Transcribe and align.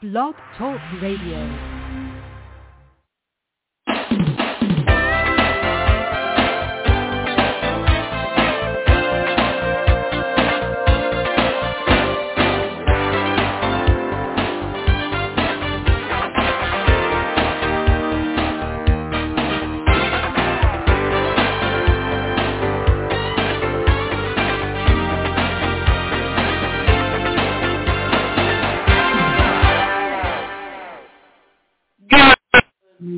Blog 0.00 0.36
Talk 0.56 0.78
Radio. 1.02 1.77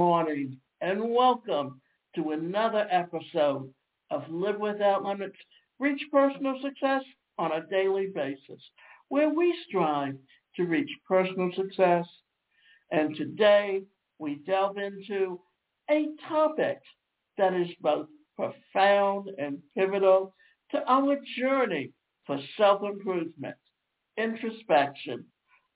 Morning 0.00 0.56
and 0.80 1.10
welcome 1.10 1.78
to 2.14 2.30
another 2.30 2.86
episode 2.90 3.70
of 4.10 4.22
Live 4.30 4.58
Without 4.58 5.04
Limits, 5.04 5.36
Reach 5.78 6.00
Personal 6.10 6.58
Success 6.62 7.02
on 7.36 7.52
a 7.52 7.66
daily 7.66 8.06
basis, 8.14 8.62
where 9.10 9.28
we 9.28 9.54
strive 9.68 10.16
to 10.56 10.64
reach 10.64 10.88
personal 11.06 11.50
success. 11.54 12.06
And 12.90 13.14
today 13.14 13.82
we 14.18 14.36
delve 14.46 14.78
into 14.78 15.38
a 15.90 16.06
topic 16.26 16.80
that 17.36 17.52
is 17.52 17.68
both 17.82 18.06
profound 18.36 19.28
and 19.36 19.58
pivotal 19.76 20.34
to 20.70 20.82
our 20.90 21.18
journey 21.38 21.90
for 22.26 22.40
self-improvement, 22.56 23.56
introspection. 24.16 25.26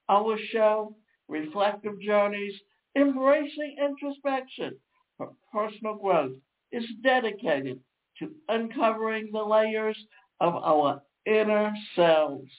Our 0.09 0.39
show, 0.51 0.97
Reflective 1.29 2.01
Journeys, 2.01 2.55
Embracing 2.97 3.77
introspection 3.83 4.77
for 5.17 5.33
personal 5.53 5.97
growth 5.97 6.37
is 6.71 6.85
dedicated 7.03 7.81
to 8.19 8.31
uncovering 8.49 9.31
the 9.33 9.43
layers 9.43 9.97
of 10.41 10.55
our 10.55 11.03
inner 11.27 11.75
selves. 11.97 12.51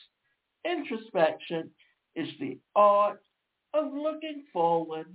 Introspection 0.66 1.70
is 2.16 2.28
the 2.40 2.58
art 2.76 3.22
of 3.74 3.94
looking 3.94 4.44
forward, 4.52 5.08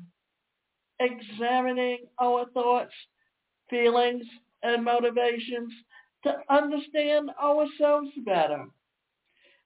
examining 1.01 1.99
our 2.21 2.47
thoughts, 2.51 2.95
feelings, 3.69 4.25
and 4.63 4.85
motivations 4.85 5.73
to 6.25 6.37
understand 6.49 7.31
ourselves 7.43 8.11
better. 8.25 8.67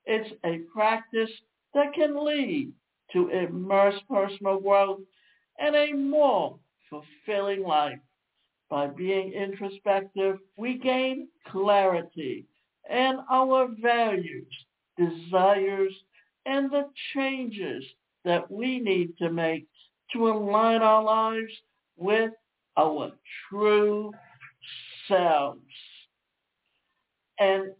It's 0.04 0.30
a 0.44 0.58
practice 0.72 1.30
that 1.74 1.94
can 1.94 2.24
lead 2.24 2.72
to 3.12 3.28
immense 3.28 3.96
personal 4.08 4.60
growth 4.60 5.00
and 5.58 5.74
a 5.74 5.92
more 5.92 6.58
fulfilling 6.90 7.62
life. 7.62 7.98
By 8.70 8.86
being 8.88 9.32
introspective, 9.32 10.38
we 10.56 10.78
gain 10.78 11.28
clarity 11.46 12.46
and 12.88 13.18
our 13.30 13.68
values, 13.80 14.52
desires, 14.96 15.92
and 16.46 16.70
the 16.70 16.88
changes 17.14 17.84
that 18.24 18.50
we 18.50 18.80
need 18.80 19.16
to 19.18 19.30
make 19.30 19.66
to 20.12 20.28
align 20.28 20.82
our 20.82 21.02
lives 21.02 21.52
with 21.96 22.32
our 22.76 23.12
true 23.48 24.12
selves. 25.08 25.60
And 27.38 27.72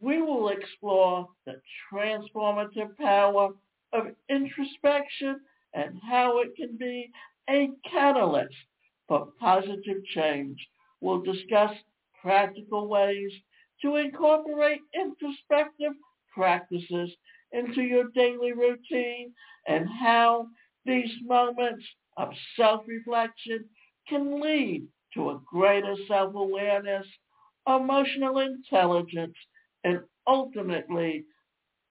we 0.00 0.20
will 0.22 0.48
explore 0.48 1.28
the 1.46 1.60
transformative 1.92 2.96
power 2.98 3.50
of 3.92 4.06
introspection 4.28 5.40
and 5.76 6.00
how 6.08 6.40
it 6.40 6.56
can 6.56 6.76
be 6.78 7.10
a 7.50 7.68
catalyst 7.88 8.54
for 9.06 9.28
positive 9.38 10.04
change. 10.14 10.58
We'll 11.00 11.22
discuss 11.22 11.70
practical 12.22 12.88
ways 12.88 13.30
to 13.82 13.96
incorporate 13.96 14.80
introspective 14.94 15.92
practices 16.34 17.10
into 17.52 17.82
your 17.82 18.08
daily 18.14 18.52
routine 18.52 19.32
and 19.68 19.86
how 20.00 20.48
these 20.86 21.10
moments 21.22 21.84
of 22.16 22.30
self-reflection 22.56 23.66
can 24.08 24.40
lead 24.40 24.86
to 25.14 25.30
a 25.30 25.40
greater 25.46 25.94
self-awareness, 26.08 27.06
emotional 27.68 28.38
intelligence, 28.38 29.36
and 29.84 30.00
ultimately 30.26 31.24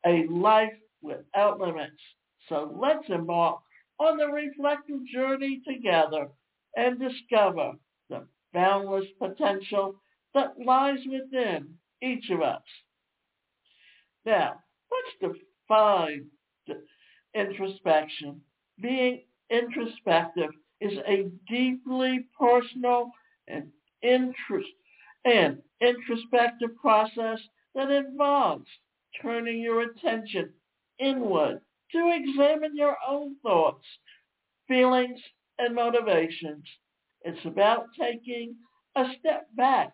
a 0.06 0.26
life 0.28 0.74
without 1.02 1.60
limits. 1.60 2.02
So 2.50 2.76
let's 2.80 3.08
embark 3.10 3.60
on 4.00 4.18
the 4.18 4.28
reflective 4.28 5.06
journey 5.08 5.62
together 5.68 6.28
and 6.76 7.00
discover 7.00 7.74
the 8.10 8.28
boundless 8.54 9.06
potential 9.20 9.96
that 10.34 10.60
lies 10.64 11.00
within 11.10 11.76
each 12.02 12.30
of 12.30 12.42
us. 12.42 12.62
Now, 14.26 14.56
let's 14.92 15.36
define 15.68 16.26
introspection. 17.34 18.42
Being 18.82 19.24
introspective 19.50 20.52
is 20.82 20.98
a 21.08 21.30
deeply 21.48 22.26
personal 22.38 23.12
and 23.48 23.72
interest 24.02 24.70
and 25.24 25.62
introspective 25.82 26.76
process 26.82 27.40
that 27.74 27.90
involves 27.90 28.68
turning 29.22 29.62
your 29.62 29.82
attention 29.82 30.54
inward 31.00 31.62
to 31.92 32.12
examine 32.14 32.76
your 32.76 32.98
own 33.08 33.36
thoughts, 33.44 33.86
feelings, 34.68 35.20
and 35.60 35.76
motivations. 35.76 36.64
It's 37.22 37.46
about 37.46 37.86
taking 38.00 38.56
a 38.96 39.06
step 39.20 39.48
back 39.56 39.94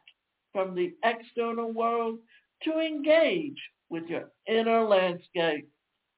from 0.54 0.76
the 0.76 0.94
external 1.04 1.72
world 1.72 2.20
to 2.64 2.80
engage 2.80 3.58
with 3.90 4.06
your 4.08 4.32
inner 4.48 4.84
landscape, 4.84 5.68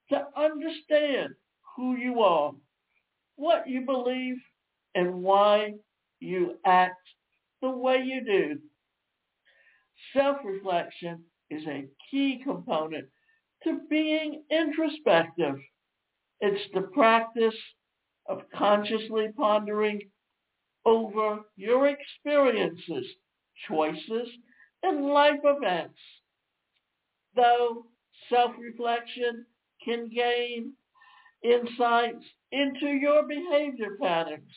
to 0.09 0.27
understand 0.35 1.29
who 1.75 1.95
you 1.95 2.21
are, 2.21 2.51
what 3.35 3.67
you 3.67 3.81
believe, 3.81 4.37
and 4.95 5.23
why 5.23 5.73
you 6.19 6.55
act 6.65 7.01
the 7.61 7.69
way 7.69 7.97
you 8.03 8.23
do. 8.23 8.59
Self-reflection 10.13 11.23
is 11.49 11.65
a 11.67 11.87
key 12.09 12.41
component 12.43 13.07
to 13.63 13.81
being 13.89 14.43
introspective. 14.49 15.55
It's 16.39 16.73
the 16.73 16.81
practice 16.81 17.55
of 18.27 18.41
consciously 18.55 19.29
pondering 19.37 20.01
over 20.85 21.39
your 21.55 21.87
experiences, 21.87 23.05
choices, 23.67 24.27
and 24.83 25.05
life 25.05 25.39
events. 25.43 25.99
Though 27.35 27.85
self-reflection 28.29 29.45
can 29.83 30.09
gain 30.09 30.73
insights 31.43 32.25
into 32.51 32.87
your 32.87 33.23
behavior 33.23 33.97
patterns 34.01 34.51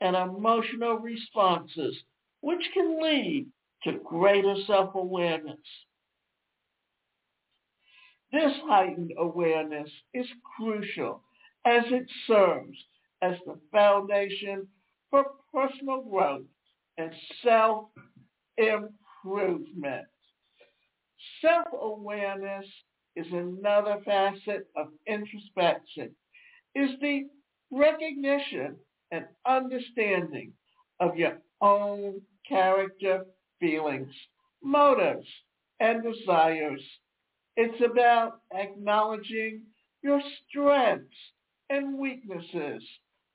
and 0.00 0.16
emotional 0.16 0.98
responses, 0.98 1.96
which 2.40 2.62
can 2.74 3.02
lead 3.02 3.46
to 3.84 3.92
greater 4.04 4.56
self-awareness. 4.66 5.58
This 8.32 8.52
heightened 8.64 9.12
awareness 9.18 9.90
is 10.12 10.26
crucial 10.56 11.22
as 11.64 11.84
it 11.86 12.10
serves 12.26 12.76
as 13.22 13.36
the 13.46 13.58
foundation 13.72 14.68
for 15.10 15.24
personal 15.52 16.02
growth 16.02 16.44
and 16.98 17.12
self-improvement. 17.42 20.06
Self-awareness 21.40 22.66
is 23.14 23.26
another 23.32 24.02
facet 24.04 24.68
of 24.76 24.88
introspection, 25.06 26.14
is 26.74 26.90
the 27.00 27.28
recognition 27.70 28.76
and 29.12 29.26
understanding 29.46 30.52
of 31.00 31.16
your 31.16 31.38
own 31.60 32.20
character, 32.46 33.24
feelings, 33.60 34.12
motives, 34.62 35.26
and 35.80 36.02
desires 36.02 36.82
it's 37.56 37.82
about 37.82 38.40
acknowledging 38.54 39.62
your 40.02 40.20
strengths 40.48 41.16
and 41.70 41.98
weaknesses, 41.98 42.82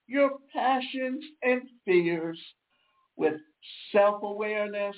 your 0.08 0.32
passions 0.54 1.24
and 1.44 1.64
fears. 1.86 2.40
With 3.18 3.36
self-awareness, 3.92 4.96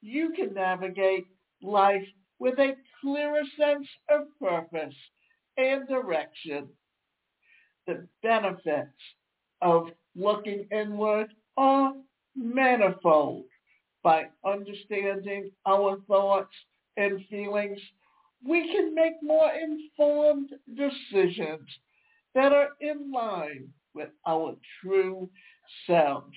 you 0.00 0.32
can 0.36 0.54
navigate 0.54 1.26
life 1.62 2.06
with 2.38 2.58
a 2.58 2.76
clearer 3.00 3.42
sense 3.58 3.86
of 4.08 4.26
purpose 4.40 4.94
and 5.56 5.88
direction. 5.88 6.68
The 7.86 8.06
benefits 8.22 8.90
of 9.62 9.88
looking 10.14 10.66
inward 10.70 11.32
are 11.56 11.94
manifold. 12.36 13.44
By 14.02 14.26
understanding 14.44 15.50
our 15.66 15.98
thoughts 16.06 16.54
and 16.96 17.24
feelings, 17.28 17.80
we 18.46 18.72
can 18.72 18.94
make 18.94 19.14
more 19.22 19.50
informed 19.52 20.50
decisions 20.74 21.68
that 22.34 22.52
are 22.52 22.70
in 22.80 23.10
line 23.12 23.68
with 23.94 24.10
our 24.26 24.54
true 24.80 25.28
selves. 25.86 26.36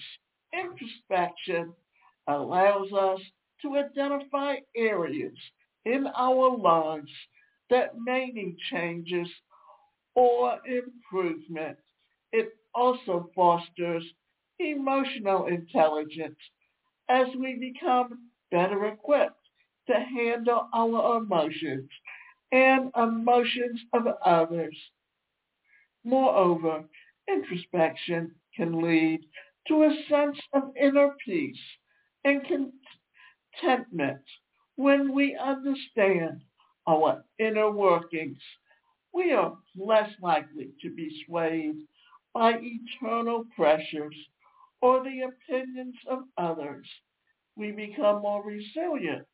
Introspection 0.53 1.73
allows 2.27 2.91
us 2.91 3.19
to 3.61 3.77
identify 3.77 4.55
areas 4.75 5.37
in 5.85 6.07
our 6.17 6.57
lives 6.57 7.11
that 7.69 7.97
may 7.97 8.27
need 8.27 8.57
changes 8.71 9.27
or 10.15 10.57
improvement. 10.65 11.77
It 12.31 12.49
also 12.73 13.29
fosters 13.35 14.03
emotional 14.59 15.47
intelligence 15.47 16.37
as 17.09 17.27
we 17.39 17.55
become 17.55 18.29
better 18.51 18.87
equipped 18.87 19.40
to 19.91 19.99
handle 19.99 20.69
our 20.73 21.17
emotions 21.17 21.89
and 22.51 22.91
emotions 22.95 23.81
of 23.93 24.07
others. 24.25 24.77
Moreover, 26.03 26.85
introspection 27.27 28.35
can 28.55 28.81
lead 28.81 29.21
to 29.67 29.83
a 29.83 30.03
sense 30.09 30.39
of 30.53 30.75
inner 30.79 31.15
peace 31.25 31.59
and 32.23 32.41
contentment 33.61 34.21
when 34.75 35.13
we 35.13 35.35
understand 35.35 36.41
our 36.87 37.23
inner 37.39 37.71
workings. 37.71 38.41
We 39.13 39.33
are 39.33 39.57
less 39.75 40.09
likely 40.21 40.69
to 40.81 40.89
be 40.95 41.23
swayed 41.25 41.75
by 42.33 42.53
eternal 42.61 43.45
pressures 43.55 44.15
or 44.81 45.03
the 45.03 45.21
opinions 45.21 45.95
of 46.09 46.19
others. 46.37 46.87
We 47.55 47.71
become 47.71 48.21
more 48.21 48.43
resilient 48.43 49.27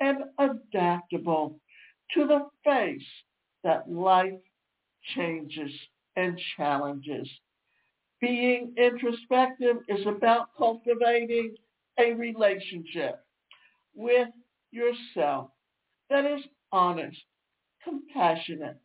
and 0.00 0.24
adaptable 0.38 1.60
to 2.14 2.26
the 2.26 2.48
face 2.64 3.06
that 3.64 3.90
life 3.90 4.40
changes 5.14 5.72
and 6.16 6.38
challenges. 6.56 7.28
Being 8.20 8.74
introspective 8.76 9.78
is 9.88 10.06
about 10.06 10.54
cultivating 10.56 11.56
a 11.98 12.12
relationship 12.12 13.24
with 13.94 14.28
yourself 14.70 15.50
that 16.08 16.24
is 16.24 16.42
honest, 16.72 17.18
compassionate, 17.82 18.78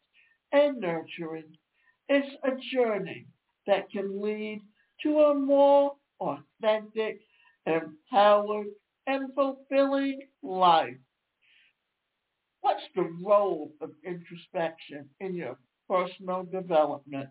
and 0.52 0.80
nurturing. 0.80 1.58
It's 2.10 2.36
a 2.44 2.52
journey 2.74 3.28
that 3.68 3.90
can 3.92 4.22
lead 4.22 4.62
to 5.04 5.20
a 5.20 5.36
more 5.36 5.96
authentic, 6.20 7.20
empowered, 7.66 8.68
and 9.08 9.34
fulfilling 9.34 10.20
life. 10.44 10.98
What's 12.62 12.84
the 12.96 13.10
role 13.24 13.72
of 13.82 13.92
introspection 14.06 15.10
in 15.22 15.34
your 15.34 15.58
personal 15.90 16.44
development? 16.44 17.30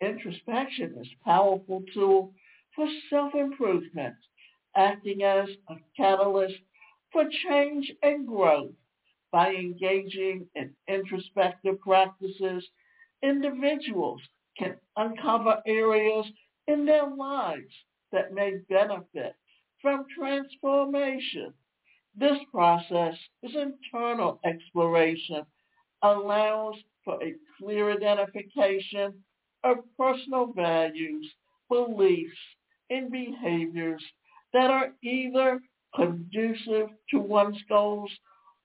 Introspection 0.00 0.96
is 0.98 1.06
a 1.06 1.24
powerful 1.24 1.82
tool 1.92 2.32
for 2.74 2.86
self-improvement, 3.10 4.14
acting 4.74 5.22
as 5.22 5.48
a 5.68 5.74
catalyst 5.96 6.56
for 7.12 7.24
change 7.48 7.92
and 8.02 8.26
growth. 8.26 8.72
By 9.32 9.54
engaging 9.54 10.46
in 10.54 10.72
introspective 10.88 11.78
practices, 11.80 12.66
individuals 13.22 14.22
can 14.58 14.76
uncover 14.96 15.60
areas 15.66 16.26
in 16.66 16.86
their 16.86 17.14
lives 17.14 17.72
that 18.12 18.32
may 18.32 18.58
benefit 18.68 19.34
from 19.86 20.04
transformation. 20.18 21.54
This 22.16 22.38
process 22.50 23.14
is 23.44 23.54
internal 23.54 24.40
exploration, 24.44 25.46
allows 26.02 26.74
for 27.04 27.22
a 27.22 27.34
clear 27.56 27.92
identification 27.92 29.14
of 29.62 29.76
personal 29.96 30.52
values, 30.52 31.32
beliefs, 31.68 32.36
and 32.90 33.12
behaviors 33.12 34.02
that 34.52 34.72
are 34.72 34.88
either 35.04 35.60
conducive 35.94 36.88
to 37.10 37.20
one's 37.20 37.62
goals 37.68 38.10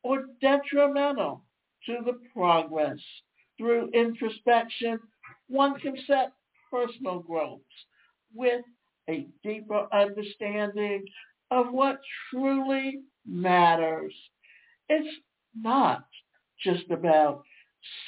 or 0.02 0.26
detrimental 0.42 1.44
to 1.86 1.98
the 2.04 2.20
progress. 2.34 2.98
Through 3.60 3.92
introspection, 3.94 4.98
one 5.50 5.80
can 5.82 5.98
set 6.08 6.32
personal 6.72 7.20
goals 7.20 7.62
with 8.34 8.64
a 9.10 9.28
deeper 9.44 9.88
understanding 9.92 11.06
of 11.50 11.72
what 11.72 12.00
truly 12.30 13.00
matters. 13.26 14.14
It's 14.90 15.18
not 15.56 16.06
just 16.64 16.90
about 16.92 17.44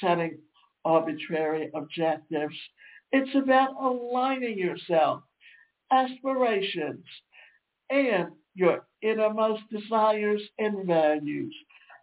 setting 0.00 0.38
arbitrary 0.84 1.70
objectives. 1.74 2.54
It's 3.12 3.34
about 3.34 3.74
aligning 3.80 4.58
yourself, 4.58 5.22
aspirations, 5.92 7.04
and 7.90 8.28
your 8.54 8.86
innermost 9.02 9.62
desires 9.70 10.42
and 10.58 10.86
values. 10.86 11.54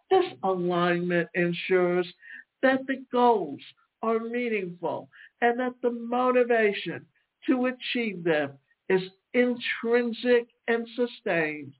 This 0.09 0.25
alignment 0.43 1.29
ensures 1.33 2.07
that 2.61 2.85
the 2.87 3.03
goals 3.11 3.61
are 4.03 4.19
meaningful 4.19 5.09
and 5.41 5.59
that 5.59 5.73
the 5.81 5.91
motivation 5.91 7.05
to 7.47 7.67
achieve 7.67 8.23
them 8.23 8.51
is 8.91 9.01
intrinsic 9.33 10.47
and 10.67 10.85
sustained. 10.95 11.73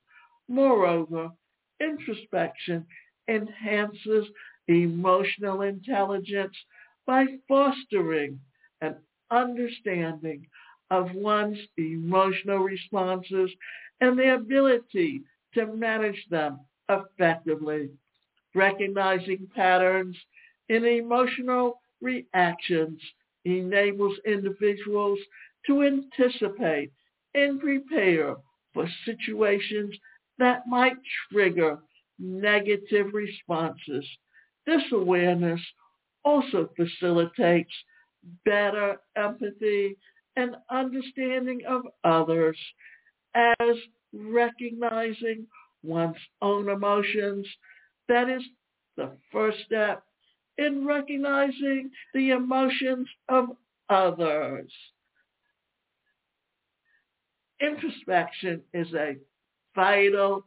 Moreover, 0.47 1.29
introspection 1.81 2.85
enhances 3.27 4.27
emotional 4.67 5.61
intelligence 5.61 6.55
by 7.05 7.25
fostering 7.47 8.39
an 8.81 8.95
understanding 9.29 10.47
of 10.89 11.13
one's 11.13 11.57
emotional 11.77 12.59
responses 12.59 13.51
and 13.99 14.17
the 14.17 14.33
ability 14.35 15.21
to 15.53 15.65
manage 15.67 16.25
them 16.29 16.59
effectively. 16.89 17.89
Recognizing 18.55 19.49
patterns 19.55 20.17
in 20.69 20.85
emotional 20.85 21.81
reactions 22.01 23.01
enables 23.45 24.17
individuals 24.25 25.19
to 25.67 25.83
anticipate 25.83 26.91
and 27.33 27.59
prepare 27.59 28.35
for 28.73 28.87
situations 29.05 29.95
that 30.37 30.67
might 30.67 30.97
trigger 31.31 31.79
negative 32.19 33.07
responses. 33.13 34.05
This 34.65 34.83
awareness 34.91 35.61
also 36.23 36.69
facilitates 36.75 37.73
better 38.45 38.97
empathy 39.15 39.97
and 40.35 40.55
understanding 40.69 41.61
of 41.67 41.81
others 42.03 42.57
as 43.35 43.75
recognizing 44.13 45.47
one's 45.83 46.15
own 46.41 46.69
emotions. 46.69 47.47
That 48.07 48.29
is 48.29 48.43
the 48.97 49.11
first 49.31 49.59
step 49.65 50.03
in 50.57 50.85
recognizing 50.85 51.89
the 52.13 52.31
emotions 52.31 53.07
of 53.29 53.49
others. 53.89 54.71
Introspection 57.61 58.61
is 58.73 58.87
a 58.93 59.17
vital 59.75 60.45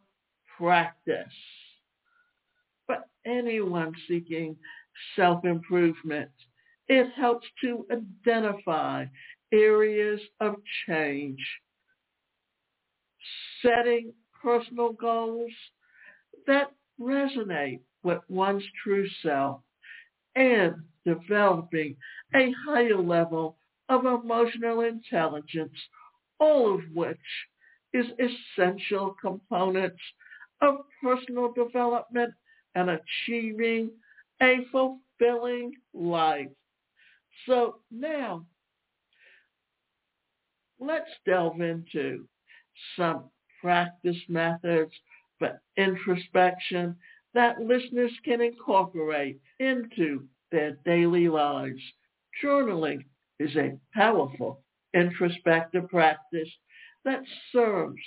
practice 0.59 1.25
for 2.87 2.99
anyone 3.25 3.95
seeking 4.09 4.57
self-improvement. 5.17 6.31
It 6.89 7.13
helps 7.15 7.47
to 7.63 7.87
identify 8.27 9.07
areas 9.53 10.21
of 10.41 10.57
change, 10.87 11.39
setting 13.63 14.13
personal 14.43 14.93
goals 14.93 15.53
that 16.47 16.73
resonate 17.01 17.81
with 18.03 18.21
one's 18.29 18.65
true 18.83 19.09
self, 19.23 19.61
and 20.37 20.75
developing 21.07 21.97
a 22.35 22.53
higher 22.67 22.99
level 22.99 23.57
of 23.89 24.05
emotional 24.05 24.81
intelligence, 24.81 25.79
all 26.39 26.75
of 26.75 26.81
which 26.95 27.19
is 27.93 28.07
essential 28.19 29.17
components 29.21 30.01
of 30.61 30.77
personal 31.03 31.53
development 31.53 32.33
and 32.75 32.91
achieving 32.91 33.91
a 34.43 34.67
fulfilling 34.73 35.73
life. 35.93 36.49
So 37.47 37.77
now, 37.91 38.45
let's 40.81 41.11
delve 41.25 41.61
into 41.61 42.27
some 42.97 43.25
practice 43.61 44.17
methods 44.29 44.93
for 45.39 45.61
introspection 45.77 46.97
that 47.35 47.61
listeners 47.61 48.13
can 48.25 48.41
incorporate 48.41 49.41
into 49.59 50.25
their 50.53 50.73
daily 50.85 51.29
lives. 51.29 51.81
Journaling 52.43 53.05
is 53.39 53.55
a 53.57 53.79
powerful 53.93 54.64
introspective 54.95 55.89
practice 55.89 56.49
that 57.05 57.23
serves 57.53 58.01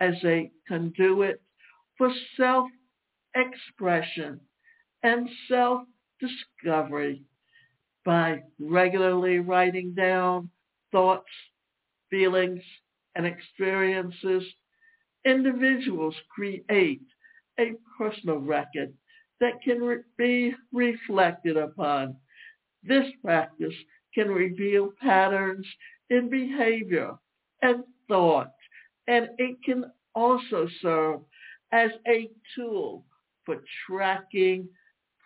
as 0.00 0.14
a 0.24 0.50
conduit 0.68 1.42
for 1.98 2.10
self-expression 2.36 4.40
and 5.02 5.28
self-discovery. 5.48 7.24
by 8.04 8.42
regularly 8.58 9.38
writing 9.40 9.94
down 9.94 10.50
thoughts, 10.92 11.30
feelings, 12.10 12.62
and 13.14 13.26
experiences, 13.26 14.44
individuals 15.24 16.14
create 16.34 17.02
a 17.58 17.72
personal 17.98 18.38
record 18.38 18.92
that 19.40 19.60
can 19.62 19.80
re- 19.80 20.02
be 20.16 20.54
reflected 20.72 21.56
upon. 21.56 22.16
This 22.82 23.06
practice 23.22 23.74
can 24.14 24.28
reveal 24.30 24.92
patterns 25.00 25.66
in 26.12 26.28
behavior 26.28 27.16
and 27.62 27.82
thought, 28.06 28.52
and 29.08 29.30
it 29.38 29.56
can 29.64 29.90
also 30.14 30.68
serve 30.80 31.20
as 31.72 31.90
a 32.06 32.30
tool 32.54 33.04
for 33.44 33.60
tracking 33.86 34.68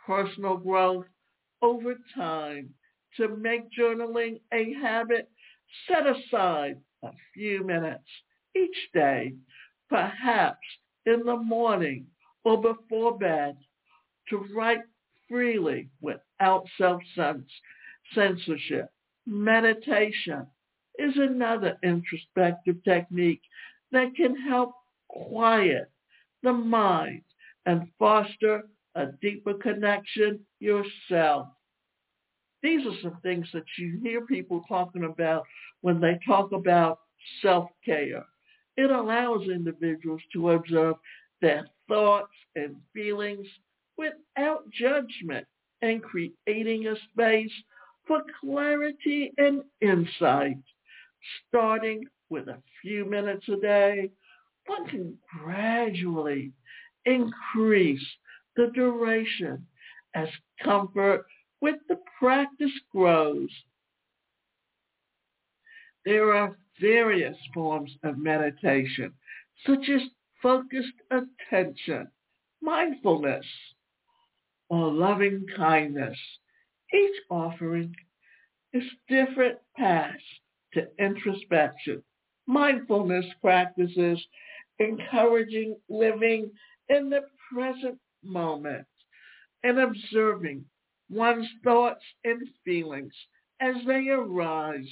personal 0.07 0.57
growth 0.57 1.07
over 1.61 1.97
time. 2.15 2.73
To 3.17 3.37
make 3.37 3.71
journaling 3.73 4.41
a 4.53 4.73
habit, 4.75 5.29
set 5.89 6.07
aside 6.07 6.81
a 7.03 7.11
few 7.33 7.65
minutes 7.65 8.09
each 8.55 8.91
day, 8.93 9.35
perhaps 9.89 10.67
in 11.07 11.25
the 11.25 11.37
morning 11.37 12.07
or 12.45 12.61
before 12.61 13.17
bed, 13.19 13.57
to 14.29 14.45
write 14.55 14.83
freely 15.29 15.89
without 16.03 16.69
self-censorship. 16.77 18.91
Meditation 19.27 20.47
is 20.99 21.17
another 21.17 21.77
introspective 21.83 22.83
technique 22.85 23.43
that 23.93 24.15
can 24.17 24.37
help 24.37 24.73
quiet 25.09 25.91
the 26.43 26.53
mind 26.53 27.23
and 27.67 27.89
foster 27.99 28.63
a 28.95 29.07
deeper 29.21 29.55
connection 29.55 30.41
yourself. 30.61 31.49
These 32.63 32.87
are 32.87 33.01
some 33.03 33.19
things 33.23 33.47
that 33.53 33.65
you 33.79 34.01
hear 34.03 34.25
people 34.27 34.65
talking 34.69 35.05
about 35.05 35.45
when 35.83 36.01
they 36.01 36.19
talk 36.27 36.53
about 36.53 37.01
self-care. 37.43 38.25
It 38.77 38.91
allows 38.91 39.49
individuals 39.49 40.23
to 40.33 40.51
observe 40.51 40.97
their 41.41 41.67
thoughts 41.89 42.33
and 42.55 42.77
feelings 42.93 43.47
without 43.97 44.71
judgment 44.71 45.47
and 45.83 46.03
creating 46.03 46.87
a 46.87 46.97
space 47.13 47.53
for 48.07 48.23
clarity 48.41 49.33
and 49.39 49.63
insight. 49.81 50.59
Starting 51.49 52.05
with 52.29 52.49
a 52.49 52.63
few 52.83 53.05
minutes 53.05 53.49
a 53.49 53.57
day, 53.57 54.11
one 54.67 54.87
can 54.87 55.19
gradually 55.43 56.53
increase 57.05 58.07
the 58.57 58.71
duration 58.75 59.67
as 60.15 60.29
comfort 60.63 61.27
with 61.61 61.77
the 61.89 61.99
practice 62.19 62.73
grows. 62.91 63.51
There 66.05 66.35
are 66.35 66.57
various 66.81 67.37
forms 67.55 67.97
of 68.03 68.19
meditation, 68.19 69.13
such 69.67 69.89
as 69.89 70.03
focused 70.43 71.01
attention, 71.11 72.11
mindfulness, 72.61 73.47
or 74.69 74.93
loving 74.93 75.47
kindness. 75.57 76.19
Each 76.93 77.17
offering 77.31 77.95
is 78.73 78.85
different 79.09 79.59
paths 79.77 80.23
to 80.77 80.87
introspection. 81.05 82.03
Mindfulness 82.47 83.27
practices 83.41 84.25
encouraging 84.79 85.77
living 85.89 86.51
in 86.89 87.11
the 87.11 87.23
present 87.53 87.99
moment 88.23 88.87
and 89.65 89.79
observing 89.81 90.65
one's 91.11 91.49
thoughts 91.65 92.05
and 92.25 92.41
feelings 92.65 93.13
as 93.61 93.75
they 93.87 94.09
arise. 94.09 94.89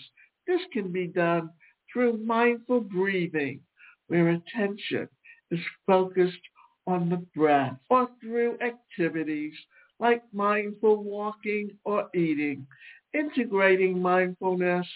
This 0.46 0.60
can 0.72 0.90
be 0.90 1.06
done 1.06 1.50
through 1.92 2.18
mindful 2.18 2.80
breathing, 2.80 3.60
where 4.08 4.30
attention 4.30 5.08
is 5.50 5.60
focused 5.86 6.38
on 6.86 7.08
the 7.08 7.24
breath, 7.36 7.76
or 7.90 8.08
through 8.20 8.58
activities 8.60 9.54
like 10.00 10.22
mindful 10.32 11.02
walking 11.02 11.70
or 11.84 12.08
eating, 12.14 12.66
integrating 13.14 14.00
mindfulness 14.00 14.86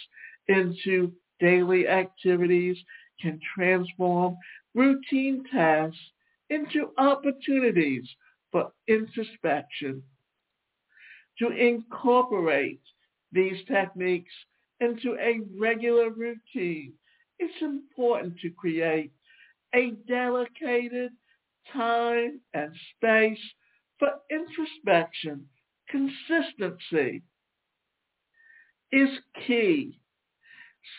into 0.49 1.13
daily 1.41 1.87
activities 1.89 2.77
can 3.21 3.41
transform 3.55 4.37
routine 4.75 5.45
tasks 5.53 5.99
into 6.51 6.91
opportunities 6.99 8.09
for 8.51 8.73
introspection. 8.89 10.03
To 11.39 11.51
incorporate 11.51 12.81
these 13.33 13.65
techniques 13.67 14.33
into 14.81 15.17
a 15.21 15.41
regular 15.59 16.11
routine, 16.11 16.95
it's 17.39 17.63
important 17.63 18.39
to 18.41 18.51
create 18.51 19.13
a 19.75 19.93
dedicated 20.09 21.13
time 21.73 22.41
and 22.55 22.73
space 22.97 23.39
for 23.99 24.11
introspection. 24.31 25.47
Consistency 25.91 27.23
is 28.93 29.11
key. 29.47 29.99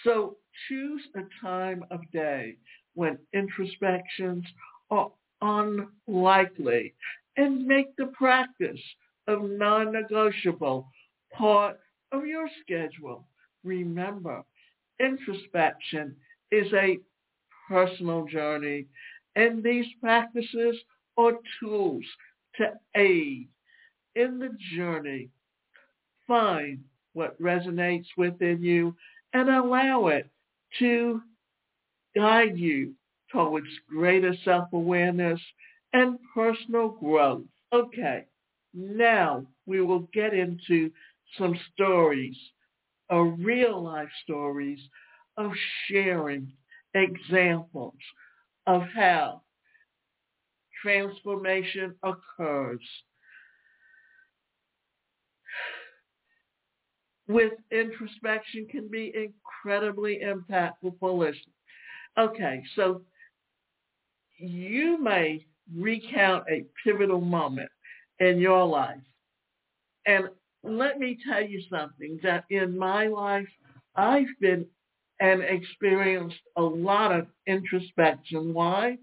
So 0.04 0.38
choose 0.68 1.02
a 1.16 1.22
time 1.42 1.84
of 1.92 2.02
day 2.12 2.58
when 2.96 3.18
introspections 3.34 4.46
are 4.90 5.12
unlikely 5.42 6.94
and 7.38 7.66
make 7.66 7.96
the 7.96 8.08
practice 8.08 8.82
of 9.28 9.44
non-negotiable 9.44 10.88
part 11.34 11.80
of 12.12 12.26
your 12.26 12.50
schedule. 12.62 13.26
Remember, 13.64 14.44
introspection 15.00 16.16
is 16.52 16.72
a 16.74 17.00
personal 17.68 18.26
journey 18.26 18.88
and 19.36 19.64
these 19.64 19.86
practices 20.02 20.76
are 21.18 21.34
tools 21.60 22.04
to 22.58 22.74
aid 22.96 23.48
in 24.16 24.40
the 24.40 24.50
journey. 24.76 25.30
Find 26.28 26.84
what 27.14 27.40
resonates 27.42 28.08
within 28.18 28.62
you 28.64 28.96
and 29.34 29.50
allow 29.50 30.08
it 30.08 30.30
to 30.80 31.22
guide 32.16 32.58
you 32.58 32.94
towards 33.32 33.68
greater 33.88 34.34
self-awareness 34.44 35.40
and 35.94 36.18
personal 36.34 36.90
growth. 36.90 37.44
Okay, 37.74 38.26
now 38.74 39.46
we 39.66 39.82
will 39.82 40.08
get 40.14 40.34
into 40.34 40.92
some 41.38 41.56
stories, 41.74 42.38
or 43.10 43.28
real 43.28 43.84
life 43.84 44.10
stories 44.24 44.80
of 45.38 45.52
sharing 45.88 46.52
examples 46.96 47.94
of 48.68 48.82
how 48.96 49.42
transformation 50.82 51.96
occurs. 52.04 52.82
With 57.30 57.54
introspection 57.72 58.68
can 58.70 58.90
be 58.90 59.14
incredibly 59.16 60.22
impactful 60.24 61.00
for 61.00 61.12
listeners. 61.12 61.46
Okay, 62.18 62.64
so 62.76 63.04
you 64.40 65.02
may 65.02 65.46
recount 65.74 66.46
a 66.50 66.66
pivotal 66.84 67.22
moment 67.22 67.70
in 68.20 68.40
your 68.40 68.66
life. 68.66 68.98
And 70.08 70.30
let 70.64 70.98
me 70.98 71.20
tell 71.30 71.46
you 71.46 71.62
something 71.70 72.20
that 72.24 72.46
in 72.50 72.76
my 72.76 73.08
life, 73.08 73.48
I've 73.96 74.28
been 74.42 74.66
and 75.22 75.44
experienced 75.44 76.40
a 76.56 76.62
lot 76.62 77.12
of 77.12 77.28
introspection. 77.46 78.54
Why? 78.54 78.98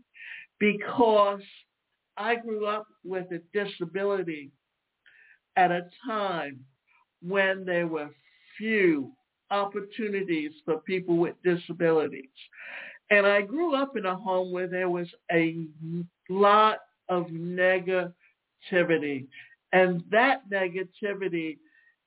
Because 0.58 1.42
I 2.16 2.36
grew 2.36 2.66
up 2.66 2.86
with 3.04 3.26
a 3.30 3.40
disability 3.52 4.50
at 5.56 5.70
a 5.70 5.82
time 6.06 6.64
when 7.22 7.64
there 7.64 7.86
were 7.86 8.10
few 8.58 9.12
opportunities 9.50 10.52
for 10.64 10.78
people 10.80 11.16
with 11.16 11.34
disabilities. 11.44 12.24
And 13.10 13.26
I 13.26 13.42
grew 13.42 13.74
up 13.74 13.96
in 13.96 14.06
a 14.06 14.16
home 14.16 14.50
where 14.50 14.66
there 14.66 14.90
was 14.90 15.06
a 15.30 15.66
lot 16.28 16.78
of 17.08 17.26
negativity. 17.26 18.12
And 19.72 20.02
that 20.10 20.48
negativity 20.50 21.58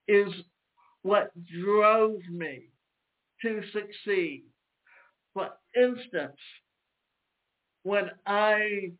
is 0.07 0.33
what 1.03 1.31
drove 1.63 2.19
me 2.29 2.63
to 3.41 3.61
succeed. 3.71 4.43
For 5.33 5.49
instance, 5.75 6.37
when 7.83 8.11
I 8.25 8.91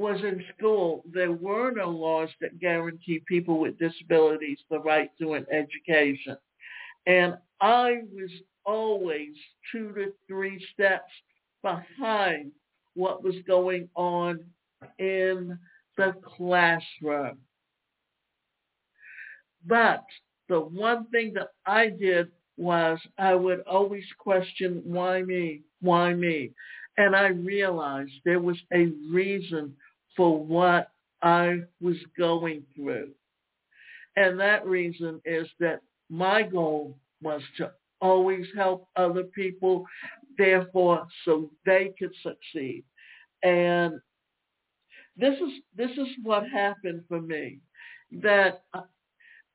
was 0.00 0.18
in 0.22 0.42
school, 0.56 1.04
there 1.12 1.30
were 1.32 1.70
no 1.72 1.90
laws 1.90 2.30
that 2.40 2.58
guarantee 2.58 3.22
people 3.28 3.60
with 3.60 3.78
disabilities 3.78 4.58
the 4.70 4.80
right 4.80 5.10
to 5.20 5.34
an 5.34 5.44
education. 5.52 6.38
And 7.06 7.34
I 7.60 7.98
was 8.10 8.30
always 8.64 9.34
two 9.70 9.92
to 9.92 10.06
three 10.26 10.64
steps 10.72 11.12
behind 11.62 12.50
what 12.94 13.22
was 13.22 13.34
going 13.46 13.90
on 13.94 14.40
in 14.98 15.58
the 15.98 16.14
classroom. 16.24 17.36
But 19.66 20.06
the 20.48 20.60
one 20.60 21.08
thing 21.08 21.34
that 21.34 21.48
I 21.66 21.90
did 21.90 22.28
was 22.56 22.98
I 23.18 23.34
would 23.34 23.60
always 23.70 24.04
question, 24.18 24.80
why 24.82 25.20
me? 25.20 25.60
Why 25.82 26.14
me? 26.14 26.52
And 26.96 27.14
I 27.14 27.28
realized 27.28 28.12
there 28.24 28.40
was 28.40 28.56
a 28.72 28.92
reason 29.12 29.74
for 30.20 30.38
what 30.38 30.90
I 31.22 31.60
was 31.80 31.96
going 32.18 32.62
through. 32.76 33.08
And 34.16 34.38
that 34.38 34.66
reason 34.66 35.18
is 35.24 35.48
that 35.60 35.80
my 36.10 36.42
goal 36.42 36.98
was 37.22 37.40
to 37.56 37.70
always 38.02 38.44
help 38.54 38.86
other 38.96 39.22
people, 39.22 39.86
therefore, 40.36 41.06
so 41.24 41.50
they 41.64 41.94
could 41.98 42.12
succeed. 42.22 42.84
And 43.42 43.94
this 45.16 45.38
is 45.40 45.52
this 45.74 45.92
is 45.92 46.08
what 46.22 46.46
happened 46.50 47.02
for 47.08 47.22
me. 47.22 47.60
That 48.12 48.64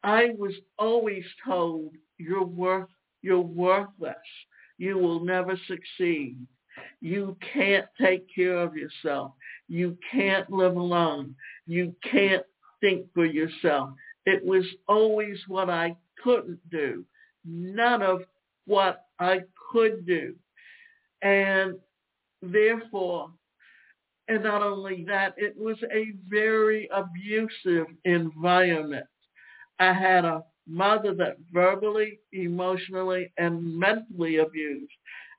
I 0.03 0.31
was 0.35 0.55
always 0.79 1.25
told 1.45 1.91
you're 2.17 2.43
worth 2.43 2.89
you're 3.21 3.39
worthless. 3.39 4.15
You 4.79 4.97
will 4.97 5.23
never 5.23 5.59
succeed. 5.67 6.37
You 7.05 7.37
can't 7.53 7.85
take 8.01 8.25
care 8.33 8.57
of 8.57 8.75
yourself. 8.75 9.33
You 9.67 9.95
can't 10.11 10.49
live 10.49 10.75
alone. 10.75 11.35
You 11.67 11.95
can't 12.01 12.41
think 12.81 13.05
for 13.13 13.25
yourself. 13.25 13.91
It 14.25 14.43
was 14.43 14.65
always 14.87 15.37
what 15.47 15.69
I 15.69 15.97
couldn't 16.23 16.67
do, 16.71 17.05
none 17.45 18.01
of 18.01 18.23
what 18.65 19.05
I 19.19 19.41
could 19.71 20.07
do. 20.07 20.33
And 21.21 21.75
therefore, 22.41 23.29
and 24.27 24.41
not 24.41 24.63
only 24.63 25.05
that, 25.07 25.35
it 25.37 25.55
was 25.55 25.77
a 25.93 26.11
very 26.27 26.89
abusive 26.91 27.85
environment. 28.05 29.05
I 29.77 29.93
had 29.93 30.25
a 30.25 30.43
mother 30.67 31.13
that 31.13 31.37
verbally, 31.53 32.17
emotionally, 32.33 33.31
and 33.37 33.77
mentally 33.77 34.37
abused. 34.37 34.91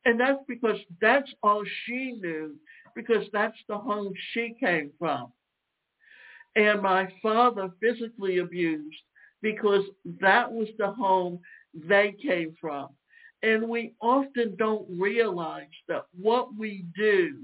And 0.07 0.21
that's 0.21 0.39
because 0.47 0.79
that's 1.01 1.31
all 1.43 1.65
she 1.85 2.13
knew, 2.13 2.55
because 2.95 3.27
that's 3.33 3.59
the 3.69 3.77
home 3.77 4.13
she 4.33 4.55
came 4.59 4.93
from. 5.01 5.33
And 6.55 6.81
my 6.81 7.09
father 7.21 7.71
physically 7.81 8.39
abused 8.39 9.03
because 9.43 9.83
that 10.21 10.51
was 10.51 10.69
the 10.79 10.93
home 10.93 11.41
they 11.75 12.15
came 12.23 12.55
from. 12.61 12.91
And 13.43 13.69
we 13.69 13.95
often 14.01 14.55
don't 14.57 14.87
realize 14.89 15.67
that 15.89 16.07
what 16.19 16.55
we 16.57 16.85
do 16.97 17.43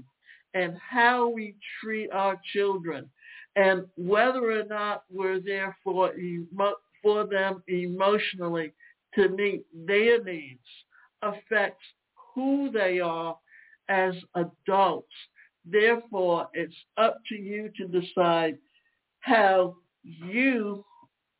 and 0.53 0.77
how 0.77 1.27
we 1.27 1.55
treat 1.81 2.11
our 2.11 2.39
children 2.53 3.09
and 3.57 3.83
whether 3.97 4.57
or 4.57 4.63
not 4.63 5.03
we're 5.11 5.41
there 5.41 5.75
for 5.83 6.15
emo- 6.17 6.77
for 7.01 7.27
them 7.27 7.61
emotionally 7.67 8.71
to 9.15 9.27
meet 9.27 9.65
their 9.85 10.23
needs 10.23 10.65
affects 11.21 11.83
who 12.33 12.71
they 12.71 12.99
are 12.99 13.37
as 13.89 14.13
adults. 14.35 15.13
Therefore, 15.65 16.49
it's 16.53 16.75
up 16.97 17.17
to 17.29 17.35
you 17.35 17.71
to 17.77 17.87
decide 17.87 18.57
how 19.21 19.75
you 20.03 20.83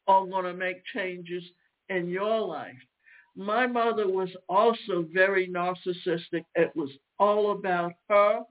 are 0.08 0.26
going 0.26 0.46
to 0.46 0.54
make 0.54 0.84
changes 0.94 1.44
in 1.90 2.10
your 2.10 2.40
life. 2.40 2.76
My 3.36 3.66
mother 3.68 4.08
was 4.08 4.30
also 4.48 5.06
very 5.14 5.48
narcissistic. 5.48 6.46
It 6.56 6.72
was 6.76 6.90
all 7.20 7.52
about 7.52 7.94
her 8.10 8.42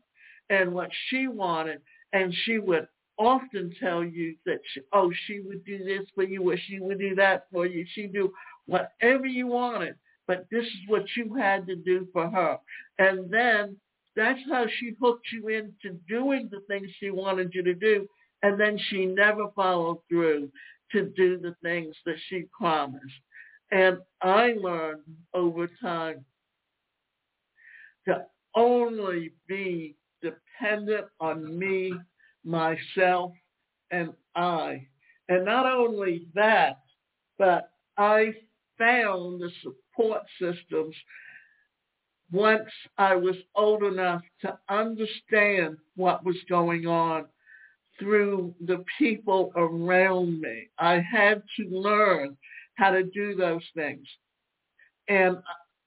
and 0.50 0.72
what 0.72 0.90
she 1.08 1.28
wanted. 1.28 1.80
And 2.12 2.34
she 2.44 2.58
would 2.58 2.88
often 3.18 3.72
tell 3.80 4.04
you 4.04 4.34
that, 4.44 4.58
she, 4.72 4.80
oh, 4.92 5.10
she 5.26 5.40
would 5.40 5.64
do 5.64 5.78
this 5.84 6.06
for 6.14 6.24
you 6.24 6.50
or 6.50 6.56
she 6.66 6.80
would 6.80 6.98
do 6.98 7.14
that 7.14 7.46
for 7.52 7.66
you. 7.66 7.86
She'd 7.94 8.12
do 8.12 8.32
whatever 8.66 9.26
you 9.26 9.46
wanted, 9.46 9.94
but 10.26 10.46
this 10.50 10.64
is 10.64 10.80
what 10.88 11.04
you 11.16 11.34
had 11.34 11.66
to 11.66 11.76
do 11.76 12.06
for 12.12 12.28
her. 12.30 12.58
And 12.98 13.30
then 13.30 13.76
that's 14.14 14.40
how 14.50 14.66
she 14.78 14.94
hooked 15.00 15.26
you 15.32 15.48
into 15.48 15.98
doing 16.08 16.48
the 16.50 16.60
things 16.68 16.88
she 16.98 17.10
wanted 17.10 17.52
you 17.54 17.62
to 17.62 17.74
do. 17.74 18.06
And 18.42 18.58
then 18.58 18.78
she 18.88 19.06
never 19.06 19.48
followed 19.54 19.98
through 20.08 20.50
to 20.92 21.12
do 21.16 21.38
the 21.38 21.54
things 21.62 21.94
that 22.04 22.16
she 22.28 22.44
promised. 22.58 23.04
And 23.70 23.98
I 24.20 24.54
learned 24.60 25.02
over 25.32 25.68
time 25.80 26.24
to 28.06 28.26
only 28.54 29.32
be 29.48 29.96
dependent 30.20 31.06
on 31.20 31.58
me, 31.58 31.94
myself, 32.44 33.32
and 33.90 34.12
I. 34.34 34.86
And 35.28 35.44
not 35.44 35.66
only 35.66 36.26
that, 36.34 36.80
but 37.38 37.70
I 37.96 38.34
found 38.78 39.40
the 39.40 39.50
support 39.92 40.22
systems 40.40 40.94
once 42.30 42.70
I 42.96 43.14
was 43.14 43.36
old 43.54 43.82
enough 43.82 44.22
to 44.40 44.58
understand 44.68 45.76
what 45.96 46.24
was 46.24 46.36
going 46.48 46.86
on 46.86 47.26
through 47.98 48.54
the 48.66 48.82
people 48.98 49.52
around 49.54 50.40
me. 50.40 50.68
I 50.78 50.94
had 51.00 51.42
to 51.58 51.68
learn 51.68 52.36
how 52.76 52.90
to 52.90 53.04
do 53.04 53.34
those 53.34 53.62
things. 53.76 54.06
And 55.08 55.36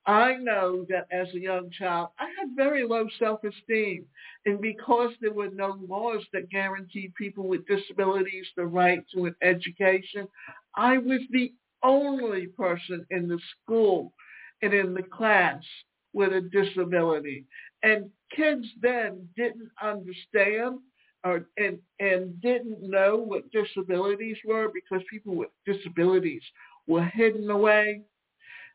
I 0.06 0.36
know 0.36 0.86
that 0.88 1.08
as 1.12 1.34
a 1.34 1.40
young 1.40 1.72
child, 1.72 2.10
I 2.20 2.26
had 2.40 2.56
very 2.56 2.86
low 2.88 3.08
self-esteem. 3.18 4.06
And 4.46 4.62
because 4.62 5.12
there 5.20 5.34
were 5.34 5.50
no 5.50 5.80
laws 5.90 6.24
that 6.32 6.52
guaranteed 6.52 7.16
people 7.16 7.48
with 7.48 7.66
disabilities 7.66 8.46
the 8.56 8.68
right 8.68 9.04
to 9.16 9.26
an 9.26 9.36
education, 9.42 10.28
I 10.76 11.00
was 11.00 11.22
the 11.32 11.52
only 11.86 12.48
person 12.48 13.06
in 13.12 13.28
the 13.28 13.40
school 13.64 14.14
and 14.62 14.74
in 14.74 14.94
the 14.94 15.04
class 15.04 15.62
with 16.14 16.34
a 16.34 16.42
disability. 16.42 17.46
And 17.84 18.10
kids 18.36 18.66
then 18.82 19.28
didn't 19.36 19.70
understand 19.82 20.80
or, 21.24 21.48
and, 21.58 21.78
and 22.00 22.40
didn't 22.42 22.82
know 22.82 23.18
what 23.18 23.52
disabilities 23.52 24.38
were 24.46 24.70
because 24.74 25.04
people 25.10 25.36
with 25.36 25.50
disabilities 25.66 26.42
were 26.88 27.04
hidden 27.04 27.50
away. 27.50 28.02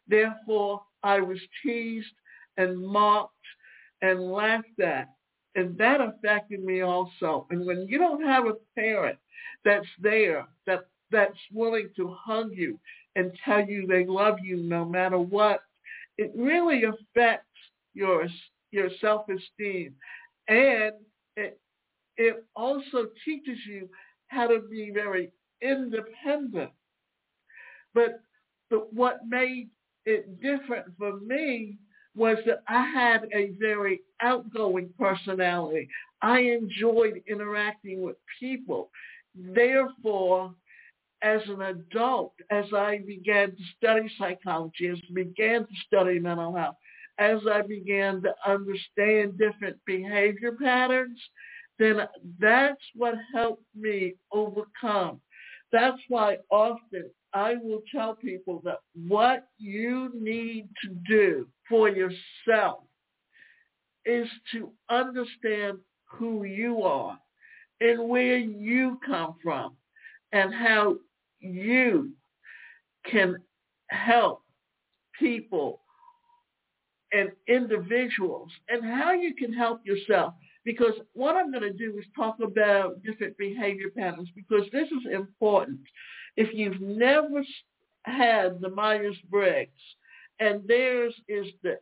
Therefore, 0.09 0.83
I 1.03 1.21
was 1.21 1.39
teased 1.63 2.13
and 2.57 2.79
mocked 2.79 3.35
and 4.03 4.21
laughed 4.21 4.81
at. 4.83 5.09
And 5.57 5.77
that 5.79 6.01
affected 6.01 6.63
me 6.63 6.83
also. 6.83 7.47
And 7.51 7.67
when 7.67 7.87
you 7.89 7.99
don't 7.99 8.25
have 8.25 8.47
a 8.47 8.55
parent 8.79 9.19
that's 9.65 9.87
there, 10.01 10.47
that 10.67 10.87
that's 11.11 11.39
willing 11.53 11.91
to 11.97 12.15
hug 12.25 12.51
you 12.53 12.79
and 13.17 13.33
tell 13.45 13.65
you 13.65 13.87
they 13.87 14.05
love 14.07 14.39
you 14.43 14.57
no 14.57 14.85
matter 14.85 15.19
what, 15.19 15.61
it 16.19 16.33
really 16.37 16.85
affects 16.85 17.47
your 17.95 18.27
your 18.71 18.89
self-esteem. 19.01 19.95
And 20.49 20.93
it 21.37 21.59
it 22.17 22.45
also 22.55 23.09
teaches 23.25 23.59
you 23.67 23.89
how 24.29 24.47
to 24.47 24.61
be 24.71 24.91
very 24.93 25.33
independent. 25.63 26.71
But, 27.95 28.21
but 28.69 28.93
what 28.93 29.21
made 29.27 29.71
it 30.05 30.41
different 30.41 30.87
for 30.99 31.19
me 31.21 31.79
was 32.15 32.37
that 32.47 32.63
I 32.69 32.87
had 32.87 33.29
a 33.35 33.53
very 33.59 34.01
outgoing 34.21 34.91
personality. 34.99 35.89
I 36.23 36.41
enjoyed 36.41 37.23
interacting 37.27 38.03
with 38.03 38.17
people. 38.39 38.91
Therefore, 39.35 40.55
as 41.23 41.41
an 41.49 41.63
adult, 41.63 42.33
as 42.51 42.65
I 42.75 42.99
began 43.07 43.51
to 43.51 43.63
study 43.77 44.11
psychology, 44.19 44.89
as 44.89 44.99
I 45.11 45.15
began 45.15 45.63
to 45.67 45.75
study 45.87 46.19
mental 46.19 46.55
health, 46.55 46.77
as 47.19 47.41
I 47.51 47.63
began 47.63 48.23
to 48.23 48.35
understand 48.47 49.39
different 49.39 49.77
behavior 49.85 50.53
patterns, 50.53 51.21
then 51.79 52.01
that's 52.39 52.83
what 52.95 53.15
helped 53.35 53.65
me 53.75 54.15
overcome. 54.33 55.21
That's 55.73 56.01
why 56.09 56.39
often 56.51 57.11
I 57.33 57.57
will 57.63 57.83
tell 57.95 58.15
people 58.15 58.61
that 58.65 58.81
what 59.07 59.49
you 59.59 60.11
need 60.15 60.69
to 60.85 60.91
do 61.07 61.47
for 61.69 61.89
yourself 61.89 62.81
is 64.05 64.29
to 64.53 64.71
understand 64.89 65.79
who 66.07 66.45
you 66.45 66.83
are 66.83 67.19
and 67.81 68.09
where 68.09 68.39
you 68.39 68.99
come 69.07 69.35
from 69.43 69.77
and 70.33 70.53
how 70.53 70.97
you 71.41 72.13
can 73.11 73.37
help 73.89 74.43
people 75.19 75.81
and 77.13 77.31
individuals 77.49 78.51
and 78.69 78.85
how 78.85 79.13
you 79.13 79.35
can 79.35 79.53
help 79.53 79.81
yourself. 79.85 80.35
Because 80.65 80.93
what 81.15 81.37
I'm 81.37 81.51
going 81.51 81.63
to 81.63 81.73
do 81.73 81.99
is 81.99 82.05
talk 82.15 82.37
about 82.43 83.03
different 83.03 83.37
behavior 83.39 83.89
patterns 83.97 84.29
because 84.35 84.65
this 84.73 84.89
is 84.89 85.13
important. 85.13 85.81
If 86.37 86.55
you've 86.55 86.81
never 86.81 87.43
had 88.05 88.61
the 88.61 88.69
Myers-Briggs 88.71 89.71
and 90.39 90.67
theirs 90.69 91.15
is 91.29 91.47
the 91.63 91.79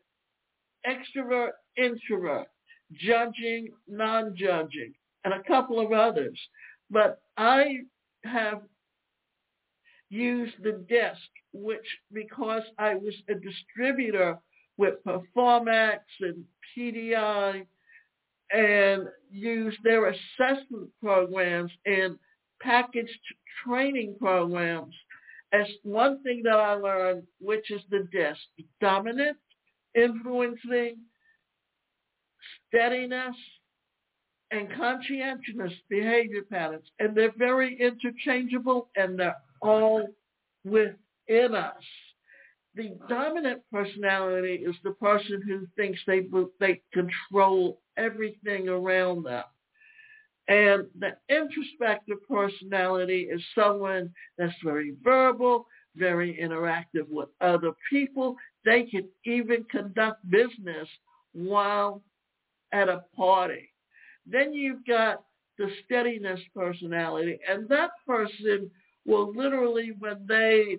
extrovert, 0.87 1.51
introvert, 1.77 2.47
judging, 2.92 3.68
non-judging, 3.87 4.94
and 5.25 5.35
a 5.35 5.42
couple 5.42 5.81
of 5.81 5.92
others. 5.92 6.38
But 6.90 7.21
I 7.37 7.81
have 8.25 8.62
use 10.11 10.51
the 10.62 10.85
disc, 10.88 11.29
which 11.53 11.87
because 12.12 12.62
I 12.79 12.94
was 12.94 13.14
a 13.29 13.35
distributor 13.35 14.38
with 14.77 14.94
Performax 15.05 16.01
and 16.21 16.44
PDI 16.77 17.66
and 18.51 19.09
use 19.31 19.77
their 19.85 20.09
assessment 20.09 20.88
programs 21.03 21.73
and 21.85 22.18
packaged 22.62 23.11
training 23.64 24.16
programs 24.18 24.94
as 25.53 25.66
one 25.83 26.23
thing 26.23 26.42
that 26.44 26.59
I 26.59 26.75
learned, 26.75 27.25
which 27.40 27.71
is 27.71 27.83
the 27.90 28.07
disc, 28.12 28.40
dominant, 28.81 29.37
influencing, 29.94 30.97
steadiness, 32.68 33.37
and 34.51 34.68
conscientiousness 34.73 35.73
behavior 35.90 36.42
patterns. 36.51 36.90
And 36.99 37.14
they're 37.16 37.33
very 37.37 37.79
interchangeable 37.81 38.88
and 38.97 39.18
they're 39.18 39.37
all 39.61 40.07
within 40.64 41.55
us. 41.55 41.83
The 42.75 42.97
dominant 43.09 43.62
personality 43.73 44.62
is 44.64 44.77
the 44.85 44.92
person 44.92 45.42
who 45.47 45.66
thinks 45.77 45.99
they 46.07 46.29
they 46.61 46.81
control 46.92 47.81
everything 47.97 48.68
around 48.68 49.25
them. 49.25 49.44
And 50.49 50.87
the 50.99 51.16
introspective 51.29 52.18
personality 52.29 53.29
is 53.31 53.42
someone 53.55 54.11
that's 54.38 54.55
very 54.64 54.94
verbal, 55.03 55.66
very 55.97 56.38
interactive 56.40 57.09
with 57.09 57.29
other 57.40 57.73
people. 57.90 58.37
They 58.64 58.85
can 58.85 59.09
even 59.25 59.64
conduct 59.64 60.29
business 60.31 60.88
while 61.33 62.03
at 62.73 62.88
a 62.88 63.05
party. 63.14 63.71
Then 64.27 64.53
you've 64.53 64.87
got 64.87 65.25
the 65.59 65.68
steadiness 65.85 66.40
personality, 66.55 67.40
and 67.49 67.68
that 67.68 67.90
person 68.07 68.71
will 69.07 69.33
literally, 69.35 69.93
when 69.99 70.27
they 70.27 70.79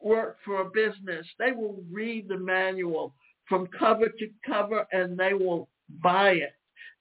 work 0.00 0.38
for 0.44 0.60
a 0.60 0.70
business, 0.70 1.26
they 1.38 1.52
will 1.52 1.82
read 1.90 2.28
the 2.28 2.38
manual 2.38 3.14
from 3.48 3.66
cover 3.78 4.08
to 4.08 4.28
cover 4.46 4.86
and 4.92 5.18
they 5.18 5.34
will 5.34 5.68
buy 6.02 6.30
it. 6.30 6.54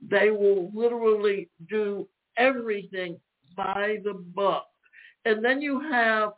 They 0.10 0.30
will 0.32 0.72
literally 0.74 1.50
do 1.69 2.08
everything 2.38 3.19
by 3.56 3.98
the 4.04 4.13
book. 4.13 4.65
And 5.26 5.43
then 5.43 5.62
you 5.62 5.80
have 5.80 6.34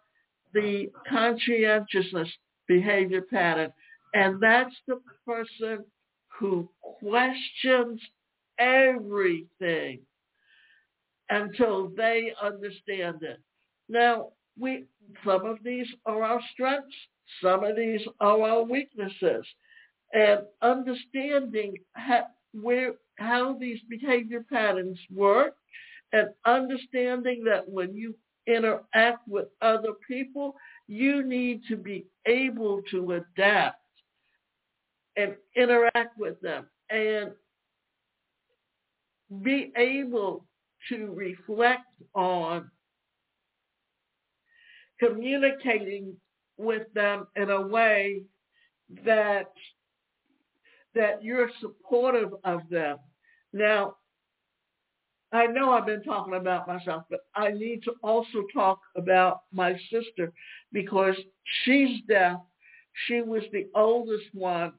the 0.54 0.92
conscientiousness 1.10 2.30
behavior 2.68 3.22
pattern. 3.22 3.74
And 4.14 4.40
that's 4.42 4.76
the 4.88 5.02
person 5.26 5.84
who 6.40 6.70
questions 7.00 8.00
everything 8.60 10.00
until 11.30 11.90
they 11.90 12.32
understand 12.42 13.24
it. 13.24 13.40
Now, 13.90 14.30
we 14.58 14.86
some 15.24 15.46
of 15.46 15.60
these 15.64 15.88
are 16.06 16.24
our 16.24 16.42
strengths, 16.54 16.96
some 17.42 17.64
of 17.64 17.76
these 17.76 18.02
are 18.20 18.42
our 18.42 18.64
weaknesses, 18.64 19.46
and 20.14 20.42
understanding 20.62 21.76
how, 21.94 22.26
where 22.54 22.94
how 23.18 23.58
these 23.58 23.80
behavior 23.90 24.46
patterns 24.52 25.00
work, 25.14 25.56
and 26.14 26.30
understanding 26.46 27.44
that 27.46 27.68
when 27.70 27.96
you 27.96 28.16
interact 28.48 29.28
with 29.28 29.48
other 29.62 29.94
people, 30.08 30.56
you 30.88 31.24
need 31.24 31.62
to 31.68 31.76
be 31.76 32.06
able 32.26 32.82
to 32.92 33.14
adapt 33.14 33.82
and 35.18 35.36
interact 35.56 36.18
with 36.18 36.40
them 36.42 36.68
and 36.90 37.32
be 39.42 39.72
able 39.78 40.46
to 40.90 41.12
reflect 41.14 41.86
on 42.14 42.70
communicating 45.00 46.16
with 46.58 46.92
them 46.94 47.28
in 47.36 47.50
a 47.50 47.62
way 47.62 48.24
that 49.06 49.52
that 50.94 51.22
you're 51.22 51.50
supportive 51.60 52.34
of 52.46 52.62
them. 52.70 52.98
Now, 53.52 53.98
I 55.34 55.48
know 55.48 55.72
I've 55.72 55.86
been 55.86 56.04
talking 56.04 56.36
about 56.36 56.68
myself, 56.68 57.04
but 57.10 57.22
I 57.36 57.52
need 57.52 57.84
to 57.84 57.94
also 58.02 58.46
talk 58.54 58.80
about 58.96 59.42
my 59.52 59.78
sister 59.92 60.32
because 60.72 61.16
she's 61.64 62.00
deaf. 62.08 62.40
She 63.08 63.22
was 63.22 63.44
the 63.52 63.68
oldest 63.76 64.34
one, 64.34 64.72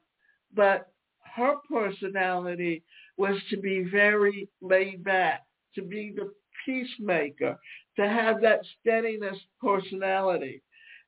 but 0.54 0.88
her 1.34 1.56
personality 1.70 2.82
was 3.18 3.36
to 3.50 3.58
be 3.58 3.82
very 3.82 4.48
laid 4.62 5.04
back, 5.04 5.44
to 5.74 5.82
be 5.82 6.14
the 6.16 6.32
peacemaker, 6.66 7.56
to 7.96 8.08
have 8.08 8.42
that 8.42 8.60
steadiness 8.80 9.38
personality. 9.62 10.62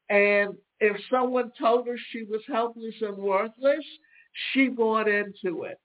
And 0.09 0.55
if 0.81 0.97
someone 1.11 1.53
told 1.61 1.87
her 1.87 1.99
she 2.13 2.23
was 2.23 2.41
helpless 2.47 2.95
and 3.03 3.17
worthless, 3.17 3.85
she 4.53 4.69
bought 4.69 5.09
into 5.09 5.65
it 5.65 5.79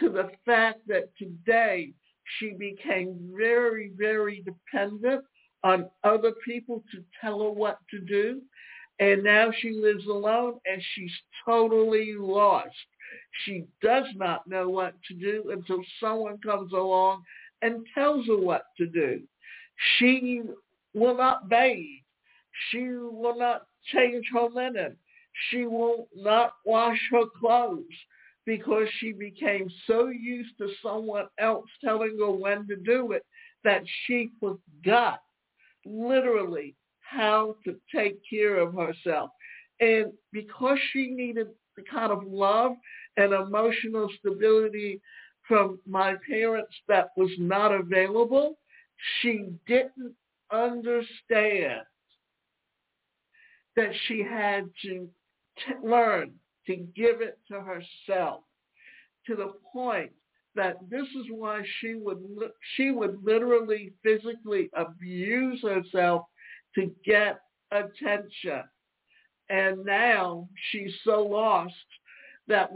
to 0.00 0.08
the 0.08 0.30
fact 0.44 0.86
that 0.88 1.10
today 1.18 1.92
she 2.38 2.52
became 2.52 3.32
very, 3.36 3.92
very 3.96 4.42
dependent 4.42 5.24
on 5.64 5.90
other 6.04 6.32
people 6.46 6.84
to 6.92 7.02
tell 7.20 7.40
her 7.40 7.50
what 7.50 7.78
to 7.90 8.00
do. 8.00 8.40
And 8.98 9.22
now 9.22 9.50
she 9.60 9.72
lives 9.72 10.06
alone 10.06 10.54
and 10.64 10.82
she's 10.94 11.12
totally 11.44 12.14
lost. 12.18 12.70
She 13.44 13.64
does 13.82 14.06
not 14.14 14.46
know 14.46 14.68
what 14.68 14.94
to 15.08 15.14
do 15.14 15.50
until 15.50 15.82
someone 16.00 16.38
comes 16.38 16.72
along 16.72 17.22
and 17.62 17.86
tells 17.94 18.26
her 18.26 18.38
what 18.38 18.64
to 18.78 18.86
do. 18.86 19.22
She 19.98 20.42
will 20.94 21.16
not 21.16 21.48
bathe. 21.48 22.02
She 22.70 22.88
will 22.88 23.38
not 23.38 23.66
change 23.92 24.26
her 24.32 24.48
linen. 24.48 24.96
She 25.50 25.66
will 25.66 26.08
not 26.14 26.52
wash 26.64 26.98
her 27.12 27.24
clothes 27.38 27.84
because 28.46 28.88
she 28.98 29.12
became 29.12 29.68
so 29.86 30.08
used 30.08 30.56
to 30.58 30.68
someone 30.82 31.26
else 31.38 31.66
telling 31.84 32.16
her 32.18 32.30
when 32.30 32.66
to 32.68 32.76
do 32.76 33.12
it 33.12 33.24
that 33.64 33.82
she 34.06 34.30
forgot 34.40 35.20
literally 35.84 36.74
how 37.00 37.56
to 37.64 37.76
take 37.94 38.18
care 38.28 38.58
of 38.58 38.74
herself. 38.74 39.30
And 39.80 40.12
because 40.32 40.78
she 40.92 41.08
needed 41.08 41.48
the 41.76 41.82
kind 41.82 42.10
of 42.10 42.22
love 42.26 42.72
and 43.16 43.32
emotional 43.32 44.08
stability 44.18 45.00
from 45.48 45.78
my 45.86 46.16
parents 46.28 46.74
that 46.88 47.10
was 47.16 47.30
not 47.38 47.72
available, 47.72 48.58
she 49.20 49.46
didn't 49.66 50.14
understand 50.50 51.82
that 53.76 53.90
she 54.06 54.22
had 54.22 54.70
to 54.82 55.08
t- 55.58 55.74
learn 55.82 56.32
to 56.66 56.76
give 56.76 57.20
it 57.20 57.38
to 57.50 57.60
herself 57.60 58.42
to 59.26 59.36
the 59.36 59.52
point 59.72 60.10
that 60.54 60.78
this 60.90 61.02
is 61.02 61.26
why 61.30 61.62
she 61.80 61.94
would 61.94 62.18
she 62.76 62.90
would 62.90 63.22
literally 63.22 63.92
physically 64.02 64.70
abuse 64.74 65.62
herself 65.62 66.22
to 66.74 66.90
get 67.04 67.40
attention. 67.70 68.62
And 69.50 69.84
now 69.84 70.48
she's 70.70 70.92
so 71.04 71.22
lost 71.22 71.74
that 72.48 72.72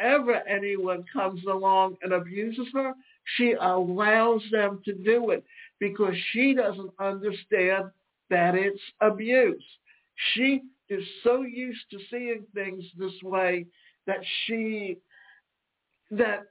whenever 0.00 0.34
anyone 0.48 1.04
comes 1.12 1.44
along 1.44 1.96
and 2.02 2.12
abuses 2.12 2.66
her 2.72 2.94
she 3.36 3.52
allows 3.60 4.42
them 4.50 4.80
to 4.84 4.92
do 4.92 5.30
it 5.30 5.44
because 5.78 6.14
she 6.32 6.54
doesn't 6.54 6.90
understand 6.98 7.90
that 8.28 8.54
it's 8.54 8.80
abuse. 9.00 9.62
She 10.34 10.62
is 10.88 11.04
so 11.22 11.42
used 11.42 11.84
to 11.90 11.98
seeing 12.10 12.44
things 12.54 12.84
this 12.98 13.12
way 13.22 13.66
that 14.06 14.20
she, 14.46 14.98
that 16.10 16.44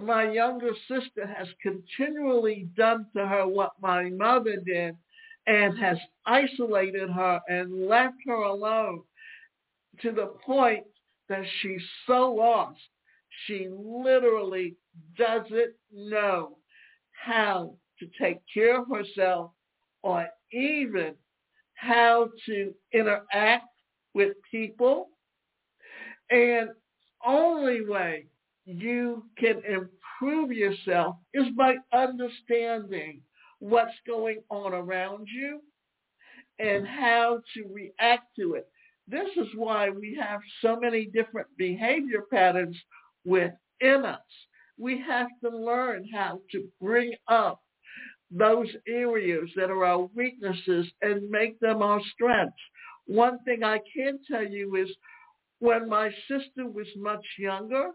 my 0.00 0.30
younger 0.30 0.70
sister 0.86 1.26
has 1.26 1.48
continually 1.62 2.68
done 2.76 3.06
to 3.16 3.26
her 3.26 3.46
what 3.46 3.72
my 3.80 4.10
mother 4.10 4.56
did 4.64 4.96
and 5.46 5.76
has 5.78 5.98
isolated 6.26 7.10
her 7.10 7.40
and 7.48 7.88
left 7.88 8.16
her 8.26 8.42
alone 8.42 9.02
to 10.02 10.12
the 10.12 10.26
point 10.44 10.84
that 11.28 11.44
she's 11.60 11.82
so 12.06 12.34
lost. 12.34 12.78
She 13.46 13.68
literally 13.70 14.76
doesn't 15.16 15.74
know 15.92 16.58
how 17.12 17.74
to 17.98 18.06
take 18.20 18.38
care 18.52 18.80
of 18.80 18.88
herself 18.88 19.52
or 20.02 20.26
even 20.52 21.14
how 21.74 22.28
to 22.46 22.74
interact 22.92 23.66
with 24.14 24.32
people. 24.50 25.08
And 26.30 26.70
only 27.24 27.84
way 27.84 28.26
you 28.64 29.24
can 29.38 29.62
improve 29.64 30.52
yourself 30.52 31.16
is 31.34 31.46
by 31.56 31.76
understanding 31.92 33.20
what's 33.60 33.94
going 34.06 34.40
on 34.50 34.72
around 34.72 35.26
you 35.32 35.60
and 36.58 36.86
how 36.86 37.40
to 37.54 37.64
react 37.72 38.26
to 38.36 38.54
it. 38.54 38.68
This 39.10 39.28
is 39.36 39.48
why 39.54 39.88
we 39.88 40.18
have 40.20 40.40
so 40.60 40.78
many 40.78 41.06
different 41.06 41.48
behavior 41.56 42.24
patterns 42.30 42.76
within 43.24 44.04
us. 44.04 44.20
We 44.76 45.00
have 45.00 45.28
to 45.42 45.50
learn 45.50 46.06
how 46.12 46.40
to 46.52 46.68
bring 46.80 47.14
up 47.26 47.60
those 48.30 48.68
areas 48.86 49.50
that 49.56 49.70
are 49.70 49.84
our 49.84 50.08
weaknesses 50.14 50.86
and 51.00 51.30
make 51.30 51.58
them 51.60 51.82
our 51.82 52.00
strengths. 52.12 52.60
One 53.06 53.38
thing 53.44 53.64
I 53.64 53.80
can 53.96 54.18
tell 54.30 54.46
you 54.46 54.76
is 54.76 54.94
when 55.60 55.88
my 55.88 56.10
sister 56.28 56.66
was 56.66 56.86
much 56.96 57.24
younger, 57.38 57.90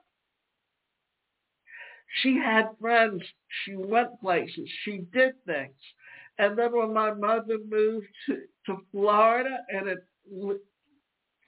she 2.22 2.38
had 2.38 2.70
friends. 2.82 3.22
She 3.64 3.76
went 3.76 4.20
places. 4.20 4.70
She 4.84 5.04
did 5.14 5.34
things. 5.46 5.76
And 6.40 6.58
then 6.58 6.76
when 6.76 6.94
my 6.94 7.14
mother 7.14 7.58
moved 7.70 8.08
to, 8.26 8.38
to 8.66 8.78
Florida 8.92 9.58
and 9.70 9.88
it 9.88 10.00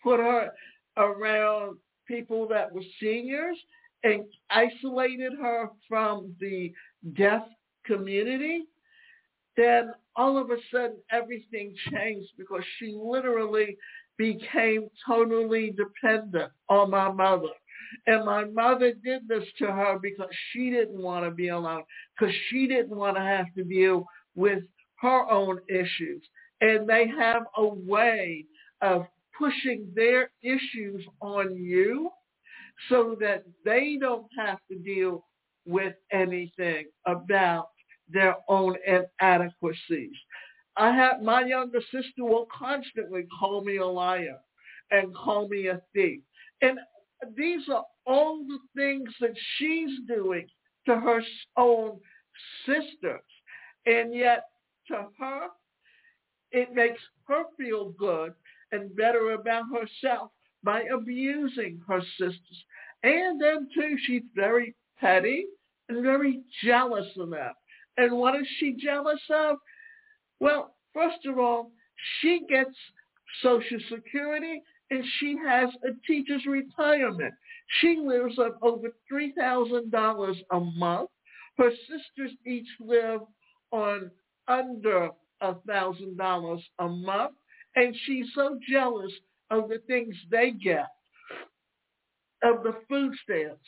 put 0.05 0.19
her 0.19 0.51
around 0.97 1.77
people 2.07 2.47
that 2.47 2.71
were 2.71 2.83
seniors 3.01 3.57
and 4.03 4.23
isolated 4.51 5.33
her 5.41 5.71
from 5.89 6.33
the 6.39 6.71
deaf 7.17 7.41
community, 7.85 8.65
then 9.57 9.91
all 10.15 10.37
of 10.37 10.51
a 10.51 10.57
sudden 10.71 10.97
everything 11.11 11.73
changed 11.91 12.29
because 12.37 12.63
she 12.77 12.95
literally 12.95 13.75
became 14.17 14.87
totally 15.05 15.71
dependent 15.75 16.51
on 16.69 16.91
my 16.91 17.11
mother. 17.11 17.49
And 18.07 18.25
my 18.25 18.45
mother 18.45 18.93
did 18.93 19.27
this 19.27 19.43
to 19.59 19.65
her 19.65 19.97
because 19.99 20.29
she 20.51 20.69
didn't 20.69 21.01
want 21.01 21.25
to 21.25 21.31
be 21.31 21.49
alone, 21.49 21.83
because 22.17 22.33
she 22.49 22.67
didn't 22.67 22.95
want 22.95 23.17
to 23.17 23.23
have 23.23 23.47
to 23.55 23.63
deal 23.63 24.05
with 24.35 24.63
her 25.01 25.29
own 25.31 25.59
issues. 25.67 26.21
And 26.61 26.87
they 26.87 27.07
have 27.07 27.43
a 27.57 27.65
way 27.65 28.45
of 28.81 29.07
pushing 29.37 29.87
their 29.95 30.31
issues 30.41 31.03
on 31.21 31.55
you 31.55 32.09
so 32.89 33.15
that 33.19 33.43
they 33.63 33.97
don't 33.99 34.27
have 34.37 34.59
to 34.69 34.77
deal 34.77 35.25
with 35.65 35.95
anything 36.11 36.85
about 37.05 37.69
their 38.09 38.35
own 38.47 38.75
inadequacies. 38.85 40.15
I 40.77 40.91
have 40.91 41.21
my 41.21 41.41
younger 41.45 41.81
sister 41.91 42.23
will 42.23 42.47
constantly 42.55 43.25
call 43.39 43.63
me 43.63 43.77
a 43.77 43.85
liar 43.85 44.37
and 44.91 45.15
call 45.15 45.47
me 45.47 45.67
a 45.67 45.81
thief. 45.93 46.21
And 46.61 46.79
these 47.35 47.61
are 47.69 47.85
all 48.05 48.45
the 48.45 48.59
things 48.75 49.09
that 49.21 49.35
she's 49.57 49.99
doing 50.07 50.47
to 50.85 50.99
her 50.99 51.21
own 51.57 51.99
sisters. 52.65 53.21
And 53.85 54.13
yet 54.13 54.45
to 54.89 55.07
her, 55.19 55.47
it 56.51 56.73
makes 56.73 57.01
her 57.27 57.43
feel 57.57 57.89
good 57.91 58.33
and 58.71 58.95
better 58.95 59.31
about 59.31 59.65
herself 59.73 60.31
by 60.63 60.83
abusing 60.83 61.79
her 61.87 62.01
sisters. 62.17 62.65
And 63.03 63.39
then 63.39 63.69
too, 63.73 63.97
she's 64.05 64.23
very 64.35 64.75
petty 64.99 65.45
and 65.89 66.03
very 66.03 66.41
jealous 66.63 67.07
of 67.17 67.29
them. 67.29 67.53
And 67.97 68.17
what 68.17 68.35
is 68.35 68.47
she 68.59 68.73
jealous 68.73 69.21
of? 69.29 69.57
Well, 70.39 70.75
first 70.93 71.25
of 71.25 71.37
all, 71.37 71.71
she 72.19 72.41
gets 72.49 72.75
Social 73.41 73.79
Security 73.89 74.61
and 74.91 75.03
she 75.19 75.35
has 75.45 75.69
a 75.83 75.89
teacher's 76.05 76.45
retirement. 76.45 77.33
She 77.81 77.97
lives 77.97 78.37
on 78.37 78.53
over 78.61 78.89
$3,000 79.11 80.35
a 80.51 80.59
month. 80.59 81.09
Her 81.57 81.71
sisters 81.71 82.35
each 82.45 82.67
live 82.79 83.21
on 83.71 84.11
under 84.47 85.09
$1,000 85.41 86.61
a 86.79 86.87
month. 86.87 87.35
And 87.75 87.95
she's 88.05 88.27
so 88.33 88.57
jealous 88.69 89.11
of 89.51 89.69
the 89.69 89.79
things 89.87 90.15
they 90.31 90.51
get, 90.51 90.87
of 92.43 92.63
the 92.63 92.75
food 92.89 93.13
stamps, 93.23 93.67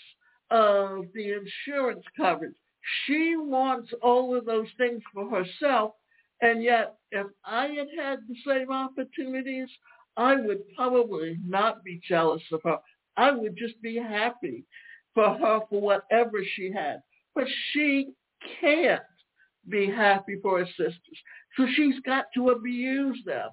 of 0.50 1.06
the 1.14 1.34
insurance 1.34 2.04
coverage. 2.16 2.56
She 3.06 3.36
wants 3.36 3.92
all 4.02 4.36
of 4.36 4.46
those 4.46 4.68
things 4.78 5.02
for 5.14 5.30
herself. 5.30 5.92
And 6.42 6.64
yet, 6.64 6.96
if 7.12 7.28
I 7.44 7.68
had 7.68 7.88
had 7.98 8.20
the 8.28 8.36
same 8.46 8.72
opportunities, 8.72 9.70
I 10.16 10.36
would 10.36 10.62
probably 10.76 11.38
not 11.46 11.84
be 11.84 12.00
jealous 12.08 12.44
of 12.52 12.62
her. 12.64 12.78
I 13.18 13.32
would 13.32 13.58
just 13.58 13.82
be 13.82 13.98
happy 13.98 14.64
for 15.14 15.30
her 15.30 15.60
for 15.70 15.82
whatever 15.82 16.40
she 16.56 16.72
had. 16.72 17.02
But 17.36 17.48
she 17.72 18.14
can't 18.62 19.02
be 19.68 19.88
happy 19.88 20.38
for 20.42 20.60
her 20.60 20.66
sisters. 20.66 21.20
So 21.58 21.68
she's 21.76 22.00
got 22.02 22.26
to 22.36 22.50
abuse 22.50 23.20
them. 23.26 23.50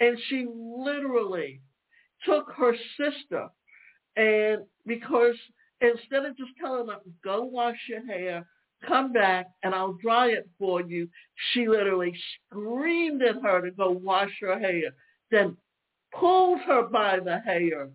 And 0.00 0.18
she 0.28 0.46
literally 0.48 1.60
took 2.24 2.50
her 2.56 2.74
sister 2.96 3.48
and 4.16 4.62
because 4.86 5.36
instead 5.80 6.24
of 6.24 6.36
just 6.36 6.50
telling 6.60 6.88
her, 6.88 6.96
go 7.24 7.44
wash 7.44 7.78
your 7.88 8.04
hair, 8.06 8.46
come 8.86 9.12
back 9.12 9.46
and 9.62 9.74
I'll 9.74 9.98
dry 10.02 10.28
it 10.28 10.48
for 10.58 10.80
you, 10.80 11.08
she 11.52 11.68
literally 11.68 12.14
screamed 12.50 13.22
at 13.22 13.42
her 13.42 13.62
to 13.62 13.70
go 13.70 13.90
wash 13.90 14.30
her 14.40 14.58
hair, 14.58 14.90
then 15.30 15.56
pulled 16.18 16.60
her 16.60 16.82
by 16.82 17.20
the 17.20 17.38
hair 17.40 17.90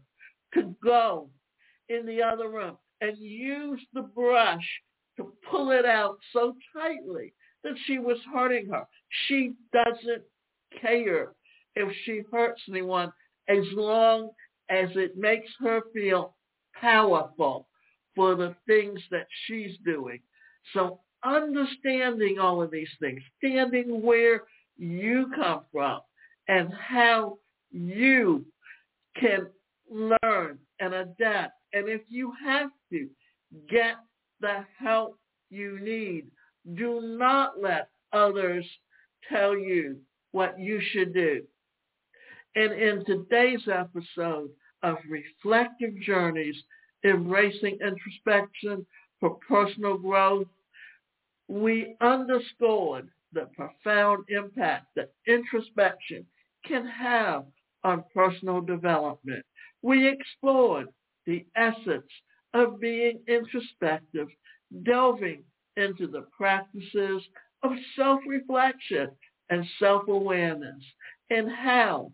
to 0.53 0.75
go 0.83 1.29
in 1.89 2.05
the 2.05 2.21
other 2.21 2.49
room 2.49 2.77
and 3.01 3.17
used 3.17 3.85
the 3.93 4.01
brush 4.01 4.65
to 5.17 5.33
pull 5.49 5.71
it 5.71 5.85
out 5.85 6.17
so 6.33 6.55
tightly 6.73 7.33
that 7.63 7.73
she 7.85 7.99
was 7.99 8.17
hurting 8.33 8.67
her. 8.69 8.85
She 9.27 9.53
doesn't 9.73 10.23
care 10.81 11.33
if 11.75 11.93
she 12.05 12.21
hurts 12.31 12.61
anyone 12.69 13.11
as 13.47 13.63
long 13.73 14.29
as 14.69 14.89
it 14.95 15.17
makes 15.17 15.49
her 15.59 15.81
feel 15.93 16.35
powerful 16.79 17.67
for 18.15 18.35
the 18.35 18.55
things 18.67 18.99
that 19.11 19.27
she's 19.45 19.77
doing. 19.85 20.19
So 20.73 20.99
understanding 21.23 22.39
all 22.39 22.61
of 22.61 22.71
these 22.71 22.89
things, 22.99 23.21
standing 23.37 24.01
where 24.01 24.41
you 24.77 25.31
come 25.35 25.61
from 25.71 26.01
and 26.47 26.73
how 26.73 27.37
you 27.71 28.45
can 29.19 29.47
learn 29.89 30.59
and 30.79 30.93
adapt. 30.93 31.53
And 31.73 31.89
if 31.89 32.01
you 32.07 32.33
have 32.43 32.69
to, 32.91 33.09
get 33.69 33.95
the 34.41 34.65
help 34.79 35.17
you 35.49 35.79
need. 35.79 36.27
Do 36.75 37.01
not 37.01 37.61
let 37.61 37.89
others 38.11 38.65
tell 39.29 39.57
you 39.57 39.97
what 40.31 40.59
you 40.59 40.81
should 40.91 41.13
do. 41.13 41.43
And 42.55 42.71
in 42.71 43.03
today's 43.05 43.67
episode 43.67 44.49
of 44.81 44.97
Reflective 45.09 45.99
Journeys, 46.01 46.55
Embracing 47.03 47.77
Introspection 47.81 48.85
for 49.19 49.37
Personal 49.47 49.97
Growth, 49.97 50.47
we 51.47 51.95
underscored 52.01 53.09
the 53.33 53.49
profound 53.55 54.23
impact 54.29 54.85
that 54.95 55.11
introspection 55.27 56.25
can 56.65 56.87
have 56.87 57.45
on 57.83 58.03
personal 58.13 58.61
development. 58.61 59.45
We 59.81 60.07
explored 60.07 60.87
the 61.25 61.45
essence 61.55 62.09
of 62.53 62.79
being 62.79 63.19
introspective, 63.27 64.27
delving 64.83 65.43
into 65.75 66.07
the 66.07 66.25
practices 66.35 67.21
of 67.63 67.71
self-reflection 67.95 69.09
and 69.49 69.65
self-awareness 69.77 70.83
and 71.29 71.51
how 71.51 72.11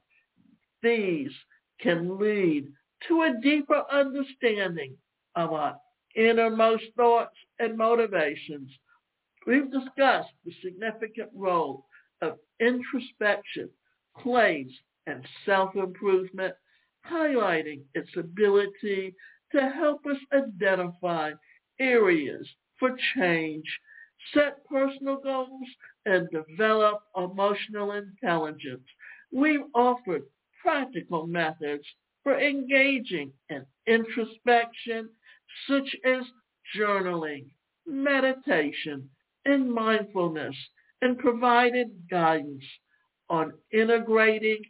these 0.82 1.32
can 1.80 2.18
lead 2.18 2.68
to 3.08 3.24
a 3.24 3.42
deeper 3.42 3.84
understanding 3.92 4.96
of 5.36 5.54
our 5.54 5.76
innermost 6.16 6.84
thoughts 6.96 7.36
and 7.60 7.78
motivations. 7.78 8.70
We've 9.48 9.72
discussed 9.72 10.34
the 10.46 10.54
significant 10.64 11.30
role 11.34 11.86
of 12.22 12.38
introspection 12.60 13.70
plays 14.20 14.72
in 15.08 15.24
self-improvement, 15.46 16.54
highlighting 17.10 17.82
its 17.96 18.10
ability 18.18 19.16
to 19.52 19.70
help 19.70 20.06
us 20.06 20.18
identify 20.34 21.32
areas 21.80 22.48
for 22.78 22.96
change, 23.16 23.66
set 24.34 24.64
personal 24.66 25.18
goals, 25.18 25.68
and 26.06 26.30
develop 26.30 27.02
emotional 27.18 27.94
intelligence. 27.94 28.86
We've 29.32 29.66
offered 29.74 30.24
practical 30.62 31.28
methods 31.28 31.86
for 32.24 32.40
engaging 32.40 33.32
in 33.50 33.66
introspection, 33.88 35.10
such 35.68 35.96
as 36.06 36.24
journaling, 36.78 37.46
meditation, 37.86 39.10
and 39.46 39.72
mindfulness, 39.72 40.56
and 41.02 41.18
provided 41.18 41.88
guidance 42.10 42.64
on 43.30 43.54
integrating 43.74 44.62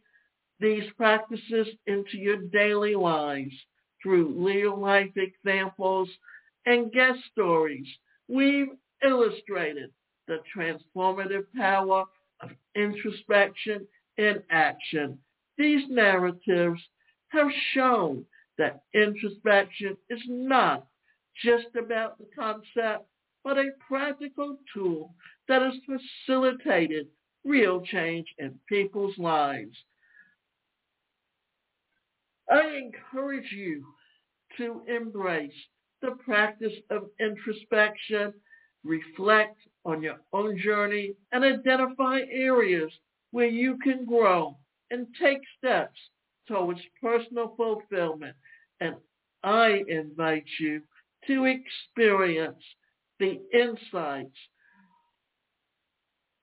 these 0.59 0.83
practices 0.95 1.67
into 1.87 2.17
your 2.17 2.37
daily 2.37 2.95
lives 2.95 3.53
through 4.01 4.33
real 4.37 4.79
life 4.79 5.11
examples 5.17 6.09
and 6.65 6.91
guest 6.91 7.19
stories. 7.31 7.87
We've 8.27 8.69
illustrated 9.03 9.91
the 10.27 10.39
transformative 10.55 11.45
power 11.57 12.05
of 12.41 12.51
introspection 12.75 13.87
in 14.17 14.41
action 14.49 15.17
these 15.57 15.83
narratives 15.89 16.81
have 17.29 17.47
shown 17.73 18.25
that 18.57 18.83
introspection 18.93 19.97
is 20.09 20.21
not 20.27 20.87
just 21.43 21.75
about 21.75 22.17
the 22.17 22.27
concept 22.35 23.05
but 23.43 23.57
a 23.57 23.71
practical 23.87 24.57
tool 24.73 25.13
that 25.47 25.61
has 25.61 25.73
facilitated 25.85 27.07
real 27.43 27.81
change 27.81 28.27
in 28.37 28.59
people's 28.69 29.17
lives. 29.17 29.75
I 32.49 32.77
encourage 32.77 33.51
you 33.51 33.85
to 34.57 34.81
embrace 34.87 35.53
the 36.01 36.11
practice 36.23 36.73
of 36.89 37.09
introspection, 37.19 38.33
reflect 38.83 39.57
on 39.85 40.03
your 40.03 40.17
own 40.33 40.59
journey, 40.59 41.13
and 41.31 41.43
identify 41.43 42.19
areas 42.29 42.91
where 43.31 43.47
you 43.47 43.77
can 43.83 44.05
grow 44.05 44.57
and 44.91 45.07
take 45.19 45.41
steps 45.57 45.97
towards 46.47 46.79
personal 47.01 47.53
fulfillment. 47.57 48.35
And 48.79 48.95
I 49.43 49.83
invite 49.87 50.45
you 50.59 50.81
to 51.27 51.45
experience 51.45 52.63
the 53.19 53.39
insights 53.53 54.37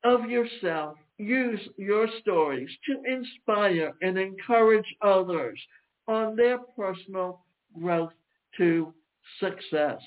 of 0.05 0.29
yourself. 0.31 0.97
Use 1.19 1.61
your 1.77 2.09
stories 2.21 2.71
to 2.87 3.03
inspire 3.13 3.93
and 4.03 4.17
encourage 4.17 4.87
others 5.03 5.61
on 6.07 6.37
their 6.37 6.59
personal 6.77 7.45
growth 7.79 8.13
to 8.57 8.95
success. 9.41 10.01